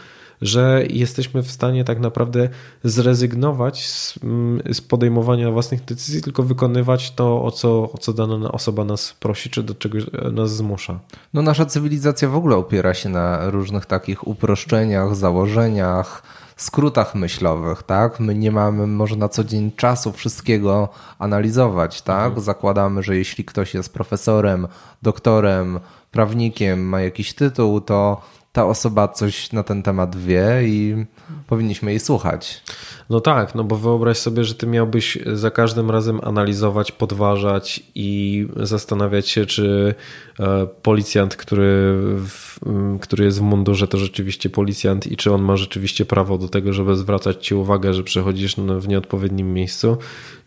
że 0.42 0.84
jesteśmy 0.90 1.42
w 1.42 1.50
stanie 1.50 1.84
tak 1.84 2.00
naprawdę 2.00 2.48
zrezygnować 2.84 3.86
z, 3.86 4.18
mm, 4.24 4.62
z, 4.72 4.80
podejmowania 4.80 5.50
własnych 5.50 5.84
decyzji, 5.84 6.22
tylko 6.22 6.42
wykonywać 6.42 7.10
to, 7.10 7.44
o 7.44 7.50
co, 7.50 7.92
o 7.92 7.98
co 7.98 8.12
dana 8.12 8.52
osoba 8.52 8.84
nas 8.84 9.14
prosi, 9.20 9.50
czy 9.50 9.62
do 9.62 9.74
czegoś 9.74 10.04
nas 10.32 10.56
zmusza. 10.56 10.98
No 11.34 11.42
nasza 11.42 11.66
cywilizacja 11.66 12.28
w 12.28 12.36
ogóle 12.36 12.56
opiera 12.56 12.94
się 12.94 13.08
na 13.08 13.50
różnych 13.50 13.86
takich 13.86 14.28
uproszczeniach, 14.28 15.16
założeniach, 15.16 16.22
skrótach 16.56 17.14
myślowych, 17.14 17.82
tak? 17.82 18.20
My 18.20 18.34
nie 18.34 18.52
mamy 18.52 18.86
może 18.86 19.16
na 19.16 19.28
co 19.28 19.44
dzień 19.44 19.72
czasu 19.76 20.12
wszystkiego 20.12 20.88
analizować, 21.18 22.02
tak? 22.02 22.26
Mhm. 22.26 22.44
Zakładamy, 22.44 23.02
że 23.02 23.16
jeśli 23.16 23.44
ktoś 23.44 23.74
jest 23.74 23.92
profesorem, 23.92 24.68
doktorem, 25.02 25.80
prawnikiem, 26.10 26.88
ma 26.88 27.00
jakiś 27.00 27.34
tytuł, 27.34 27.80
to 27.80 28.20
ta 28.52 28.66
osoba 28.66 29.08
coś 29.08 29.52
na 29.52 29.62
ten 29.62 29.82
temat 29.82 30.16
wie 30.16 30.62
i 30.64 31.06
powinniśmy 31.46 31.90
jej 31.90 32.00
słuchać. 32.00 32.62
No 33.10 33.20
tak, 33.20 33.54
no 33.54 33.64
bo 33.64 33.76
wyobraź 33.76 34.18
sobie, 34.18 34.44
że 34.44 34.54
ty 34.54 34.66
miałbyś 34.66 35.18
za 35.34 35.50
każdym 35.50 35.90
razem 35.90 36.20
analizować, 36.22 36.92
podważać 36.92 37.82
i 37.94 38.46
zastanawiać 38.56 39.28
się, 39.28 39.46
czy 39.46 39.94
e, 40.40 40.66
policjant, 40.82 41.36
który, 41.36 41.94
w, 42.26 42.58
który 43.00 43.24
jest 43.24 43.38
w 43.38 43.42
mundurze, 43.42 43.88
to 43.88 43.98
rzeczywiście 43.98 44.50
policjant 44.50 45.06
i 45.06 45.16
czy 45.16 45.32
on 45.32 45.42
ma 45.42 45.56
rzeczywiście 45.56 46.04
prawo 46.04 46.38
do 46.38 46.48
tego, 46.48 46.72
żeby 46.72 46.96
zwracać 46.96 47.46
ci 47.46 47.54
uwagę, 47.54 47.94
że 47.94 48.02
przechodzisz 48.02 48.56
w 48.56 48.88
nieodpowiednim 48.88 49.54
miejscu, 49.54 49.98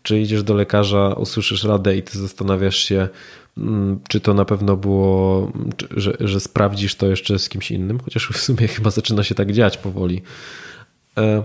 czy 0.02 0.20
idziesz 0.20 0.42
do 0.42 0.54
lekarza, 0.54 1.14
usłyszysz 1.16 1.64
radę 1.64 1.96
i 1.96 2.02
ty 2.02 2.18
zastanawiasz 2.18 2.76
się, 2.76 3.08
czy 4.08 4.20
to 4.20 4.34
na 4.34 4.44
pewno 4.44 4.76
było, 4.76 5.52
że, 5.90 6.16
że 6.20 6.40
sprawdzisz 6.40 6.94
to 6.94 7.06
jeszcze 7.06 7.38
z 7.38 7.48
kimś 7.48 7.70
innym, 7.70 8.00
chociaż 8.00 8.28
w 8.28 8.36
sumie 8.36 8.68
chyba 8.74 8.90
zaczyna 8.90 9.22
się 9.22 9.34
tak 9.34 9.52
dziać 9.52 9.78
powoli. 9.78 10.22
E, 11.16 11.44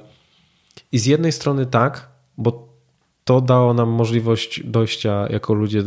I 0.92 1.00
z 1.00 1.06
jednej 1.06 1.32
strony 1.32 1.66
tak, 1.66 2.10
bo 2.38 2.68
to 3.26 3.42
dało 3.42 3.74
nam 3.74 3.90
możliwość 3.90 4.64
dojścia 4.64 5.28
jako 5.30 5.54
ludzie 5.54 5.84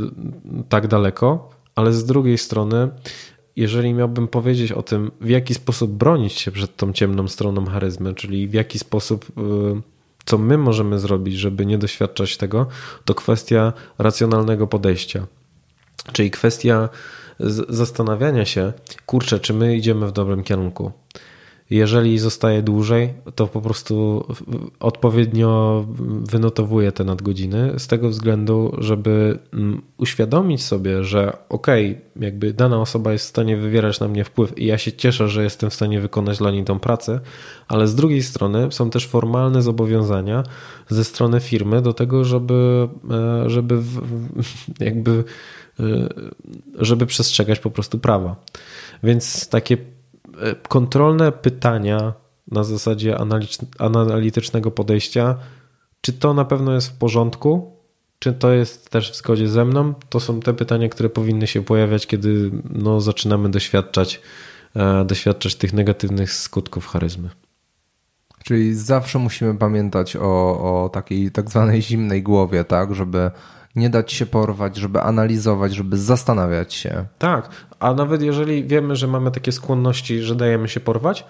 tak 0.69 0.89
daleko, 0.89 1.51
ale 1.75 1.93
z 1.93 2.05
drugiej 2.05 2.39
strony, 2.39 2.89
jeżeli 3.57 3.95
miałbym 3.95 4.29
powiedzieć 4.29 4.73
o 4.73 4.83
tym, 4.83 5.11
w 5.21 5.29
jaki 5.29 5.55
sposób 5.55 5.91
bronić 5.91 6.33
się 6.33 6.51
przed 6.51 6.77
tą 6.77 6.93
ciemną 6.93 7.29
stroną 7.29 7.67
charyzmy, 7.67 8.15
czyli 8.15 8.49
w 8.49 8.55
jaki 8.55 8.79
sposób, 8.79 9.25
y, 9.25 9.33
co 10.25 10.39
my 10.39 10.59
możemy 10.59 10.99
zrobić, 10.99 11.35
żeby 11.35 11.67
nie 11.67 11.79
doświadczać 11.79 12.37
tego, 12.37 12.67
to 13.05 13.15
kwestia 13.15 13.73
racjonalnego 13.99 14.67
podejścia. 14.67 15.27
Czyli 16.13 16.31
kwestia 16.31 16.89
zastanawiania 17.69 18.45
się, 18.45 18.73
kurczę, 19.07 19.41
czy 19.41 19.55
my 19.55 19.77
idziemy 19.77 20.07
w 20.07 20.13
dobrym 20.13 20.43
kierunku. 20.43 20.93
Jeżeli 21.71 22.19
zostaje 22.19 22.63
dłużej, 22.63 23.15
to 23.35 23.47
po 23.47 23.61
prostu 23.61 24.25
odpowiednio 24.81 25.85
wynotowuję 26.31 26.93
te 26.93 27.05
nadgodziny 27.05 27.75
z 27.79 27.87
tego 27.87 28.09
względu, 28.09 28.77
żeby 28.79 29.39
uświadomić 29.99 30.63
sobie, 30.63 31.05
że 31.05 31.37
okej, 31.49 31.91
okay, 31.91 32.25
jakby 32.25 32.53
dana 32.53 32.81
osoba 32.81 33.13
jest 33.13 33.25
w 33.25 33.29
stanie 33.29 33.57
wywierać 33.57 34.01
na 34.01 34.09
mnie 34.09 34.25
wpływ 34.25 34.59
i 34.59 34.67
ja 34.67 34.79
się 34.79 34.93
cieszę, 34.93 35.29
że 35.29 35.43
jestem 35.43 35.71
w 35.71 35.75
stanie 35.75 36.01
wykonać 36.01 36.39
dla 36.39 36.51
niej 36.51 36.65
tą 36.65 36.79
pracę, 36.79 37.21
ale 37.69 37.89
z 37.89 37.95
drugiej 37.95 38.23
strony 38.23 38.73
są 38.73 38.91
też 38.91 39.07
formalne 39.07 39.63
zobowiązania 39.63 40.43
ze 40.89 41.05
strony 41.05 41.41
firmy 41.41 41.83
do 41.83 41.93
tego, 41.93 42.25
żeby, 42.25 42.89
e, 43.11 43.51
żeby 43.51 43.79
jakby 44.81 45.25
żeby 46.79 47.07
przestrzegać 47.07 47.59
po 47.59 47.71
prostu 47.71 47.99
prawa. 47.99 48.37
Więc 49.03 49.49
takie 49.49 49.77
E, 50.41 50.55
kontrolne 50.55 51.33
pytania 51.33 52.13
na 52.51 52.65
zasadzie 52.65 53.19
analitycznego 53.79 54.71
podejścia, 54.71 55.37
czy 56.01 56.13
to 56.13 56.35
na 56.35 56.45
pewno 56.45 56.75
jest 56.75 56.89
w 56.89 56.93
porządku, 56.93 57.77
czy 58.19 58.33
to 58.33 58.53
jest 58.53 58.91
też 58.91 59.13
w 59.13 59.17
zgodzie 59.17 59.49
ze 59.49 59.65
mną, 59.65 59.95
to 60.09 60.21
są 60.21 60.41
te 60.41 60.55
pytania, 60.55 60.89
które 60.89 61.09
powinny 61.09 61.47
się 61.47 61.65
pojawiać, 61.65 62.07
kiedy 62.07 62.51
no, 62.71 63.01
zaczynamy 63.01 63.51
doświadczać, 63.51 64.21
e, 64.77 65.05
doświadczać 65.05 65.55
tych 65.55 65.73
negatywnych 65.73 66.33
skutków 66.33 66.87
charyzmy. 66.87 67.31
Czyli 68.45 68.75
zawsze 68.75 69.19
musimy 69.19 69.55
pamiętać 69.55 70.17
o, 70.17 70.25
o 70.85 70.89
takiej 70.89 71.31
tak 71.31 71.51
zwanej 71.51 71.83
zimnej 71.83 72.23
głowie, 72.23 72.65
tak, 72.65 72.95
żeby 72.95 73.31
nie 73.77 73.91
dać 73.91 74.13
się 74.13 74.27
porwać, 74.27 74.77
żeby 74.77 75.01
analizować, 75.01 75.75
żeby 75.75 75.99
zastanawiać 75.99 76.75
się. 76.75 77.05
Tak, 77.19 77.51
a 77.79 77.95
nawet 77.95 78.23
jeżeli 78.23 78.65
wiemy, 78.65 78.97
że 78.97 79.07
mamy 79.07 79.31
takie 79.31 79.53
skłonności, 79.53 80.23
że 80.23 80.35
dajemy 80.35 80.69
się 80.69 80.81
porwać, 80.81 81.25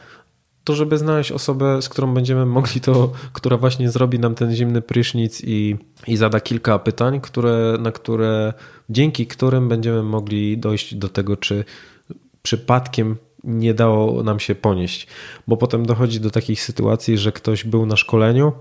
to 0.64 0.74
żeby 0.74 0.98
znaleźć 0.98 1.32
osobę, 1.32 1.82
z 1.82 1.88
którą 1.88 2.14
będziemy 2.14 2.46
mogli 2.46 2.80
to, 2.80 3.12
która 3.32 3.56
właśnie 3.56 3.90
zrobi 3.90 4.18
nam 4.18 4.34
ten 4.34 4.54
zimny 4.54 4.82
prysznic 4.82 5.40
i, 5.44 5.76
i 6.06 6.16
zada 6.16 6.40
kilka 6.40 6.78
pytań, 6.78 7.20
które, 7.20 7.76
na 7.80 7.92
które, 7.92 8.52
dzięki 8.90 9.26
którym 9.26 9.68
będziemy 9.68 10.02
mogli 10.02 10.58
dojść 10.58 10.94
do 10.94 11.08
tego, 11.08 11.36
czy 11.36 11.64
przypadkiem 12.42 13.16
nie 13.44 13.74
dało 13.74 14.22
nam 14.22 14.40
się 14.40 14.54
ponieść. 14.54 15.06
Bo 15.46 15.56
potem 15.56 15.86
dochodzi 15.86 16.20
do 16.20 16.30
takich 16.30 16.62
sytuacji, 16.62 17.18
że 17.18 17.32
ktoś 17.32 17.64
był 17.64 17.86
na 17.86 17.96
szkoleniu, 17.96 18.52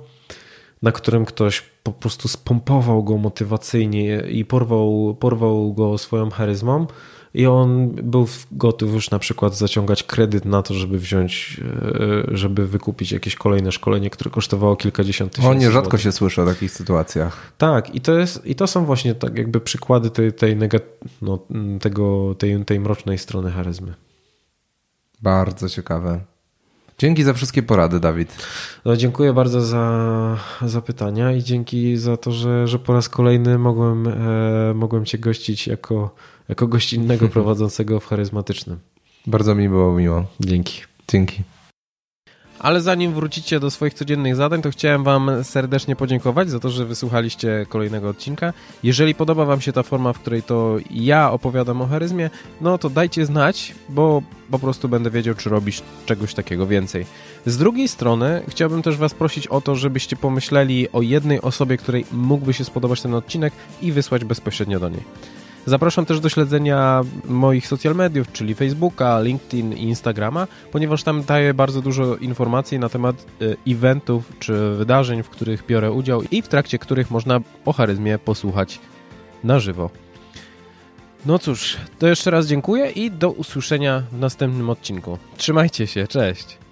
na 0.81 0.91
którym 0.91 1.25
ktoś 1.25 1.61
po 1.83 1.91
prostu 1.91 2.27
spompował 2.27 3.03
go 3.03 3.17
motywacyjnie 3.17 4.23
i 4.29 4.45
porwał, 4.45 5.17
porwał 5.19 5.73
go 5.73 5.97
swoją 5.97 6.29
charyzmą. 6.29 6.87
I 7.33 7.45
on 7.45 7.89
był 7.89 8.27
gotów 8.51 8.93
już 8.93 9.11
na 9.11 9.19
przykład 9.19 9.57
zaciągać 9.57 10.03
kredyt 10.03 10.45
na 10.45 10.61
to, 10.61 10.73
żeby 10.73 10.99
wziąć, 10.99 11.61
e, 12.31 12.37
żeby 12.37 12.67
wykupić 12.67 13.11
jakieś 13.11 13.35
kolejne 13.35 13.71
szkolenie, 13.71 14.09
które 14.09 14.31
kosztowało 14.31 14.75
kilkadziesiąt 14.75 15.31
tysięcy. 15.31 15.49
O, 15.49 15.53
nierzadko 15.53 15.97
się 15.97 16.11
słyszy 16.11 16.41
o 16.41 16.45
takich 16.45 16.71
sytuacjach. 16.71 17.53
Tak, 17.57 17.95
i 17.95 18.01
to, 18.01 18.13
jest, 18.13 18.45
i 18.45 18.55
to 18.55 18.67
są 18.67 18.85
właśnie 18.85 19.15
tak 19.15 19.37
jakby 19.37 19.59
przykłady 19.59 20.09
tej, 20.09 20.33
tej, 20.33 20.57
no, 21.21 21.39
tego, 21.81 22.35
tej, 22.35 22.65
tej 22.65 22.79
mrocznej 22.79 23.17
strony 23.17 23.51
charyzmy. 23.51 23.93
Bardzo 25.21 25.69
ciekawe. 25.69 26.19
Dzięki 26.99 27.23
za 27.23 27.33
wszystkie 27.33 27.63
porady, 27.63 27.99
Dawid. 27.99 28.35
No, 28.85 28.97
dziękuję 28.97 29.33
bardzo 29.33 29.61
za, 29.61 30.37
za 30.61 30.81
pytania 30.81 31.31
i 31.31 31.43
dzięki 31.43 31.97
za 31.97 32.17
to, 32.17 32.31
że, 32.31 32.67
że 32.67 32.79
po 32.79 32.93
raz 32.93 33.09
kolejny 33.09 33.57
mogłem, 33.57 34.07
e, 34.07 34.73
mogłem 34.73 35.05
Cię 35.05 35.17
gościć 35.17 35.67
jako, 35.67 36.15
jako 36.49 36.67
gościnnego 36.67 37.29
prowadzącego 37.35 37.99
w 37.99 38.05
charyzmatycznym. 38.05 38.79
Bardzo 39.27 39.55
mi 39.55 39.69
było 39.69 39.93
miło. 39.93 40.25
Dzięki. 40.39 40.81
Dzięki. 41.07 41.43
Ale 42.59 42.81
zanim 42.81 43.13
wrócicie 43.13 43.59
do 43.59 43.71
swoich 43.71 43.93
codziennych 43.93 44.35
zadań, 44.35 44.61
to 44.61 44.71
chciałem 44.71 45.03
Wam 45.03 45.43
serdecznie 45.43 45.95
podziękować 45.95 46.49
za 46.49 46.59
to, 46.59 46.69
że 46.69 46.85
wysłuchaliście 46.85 47.65
kolejnego 47.69 48.09
odcinka. 48.09 48.53
Jeżeli 48.83 49.15
podoba 49.15 49.45
Wam 49.45 49.61
się 49.61 49.73
ta 49.73 49.83
forma, 49.83 50.13
w 50.13 50.19
której 50.19 50.43
to 50.43 50.77
ja 50.91 51.31
opowiadam 51.31 51.81
o 51.81 51.87
charyzmie, 51.87 52.29
no 52.61 52.77
to 52.77 52.89
dajcie 52.89 53.25
znać, 53.25 53.75
bo 53.89 54.21
po 54.51 54.59
prostu 54.59 54.89
będę 54.89 55.11
wiedział, 55.11 55.35
czy 55.35 55.49
robisz 55.49 55.81
czegoś 56.05 56.33
takiego 56.33 56.67
więcej. 56.67 57.05
Z 57.45 57.57
drugiej 57.57 57.87
strony, 57.87 58.41
chciałbym 58.47 58.81
też 58.81 58.97
Was 58.97 59.13
prosić 59.13 59.47
o 59.47 59.61
to, 59.61 59.75
żebyście 59.75 60.15
pomyśleli 60.15 60.91
o 60.91 61.01
jednej 61.01 61.41
osobie, 61.41 61.77
której 61.77 62.05
mógłby 62.11 62.53
się 62.53 62.63
spodobać 62.65 63.01
ten 63.01 63.13
odcinek 63.13 63.53
i 63.81 63.91
wysłać 63.91 64.25
bezpośrednio 64.25 64.79
do 64.79 64.89
niej. 64.89 65.03
Zapraszam 65.65 66.05
też 66.05 66.19
do 66.19 66.29
śledzenia 66.29 67.01
moich 67.25 67.67
social 67.67 67.95
mediów, 67.95 68.31
czyli 68.31 68.55
Facebooka, 68.55 69.21
LinkedIn 69.21 69.73
i 69.73 69.83
Instagrama, 69.83 70.47
ponieważ 70.71 71.03
tam 71.03 71.23
daję 71.23 71.53
bardzo 71.53 71.81
dużo 71.81 72.15
informacji 72.15 72.79
na 72.79 72.89
temat 72.89 73.25
e, 73.41 73.71
eventów 73.71 74.33
czy 74.39 74.75
wydarzeń, 74.75 75.23
w 75.23 75.29
których 75.29 75.65
biorę 75.65 75.91
udział 75.91 76.21
i 76.31 76.41
w 76.41 76.47
trakcie 76.47 76.79
których 76.79 77.11
można 77.11 77.39
o 77.65 77.73
charyzmie 77.73 78.19
posłuchać 78.19 78.79
na 79.43 79.59
żywo. 79.59 79.89
No 81.25 81.39
cóż, 81.39 81.77
to 81.99 82.07
jeszcze 82.07 82.31
raz 82.31 82.47
dziękuję 82.47 82.89
i 82.91 83.11
do 83.11 83.31
usłyszenia 83.31 84.03
w 84.11 84.19
następnym 84.19 84.69
odcinku. 84.69 85.17
Trzymajcie 85.37 85.87
się, 85.87 86.07
cześć! 86.07 86.68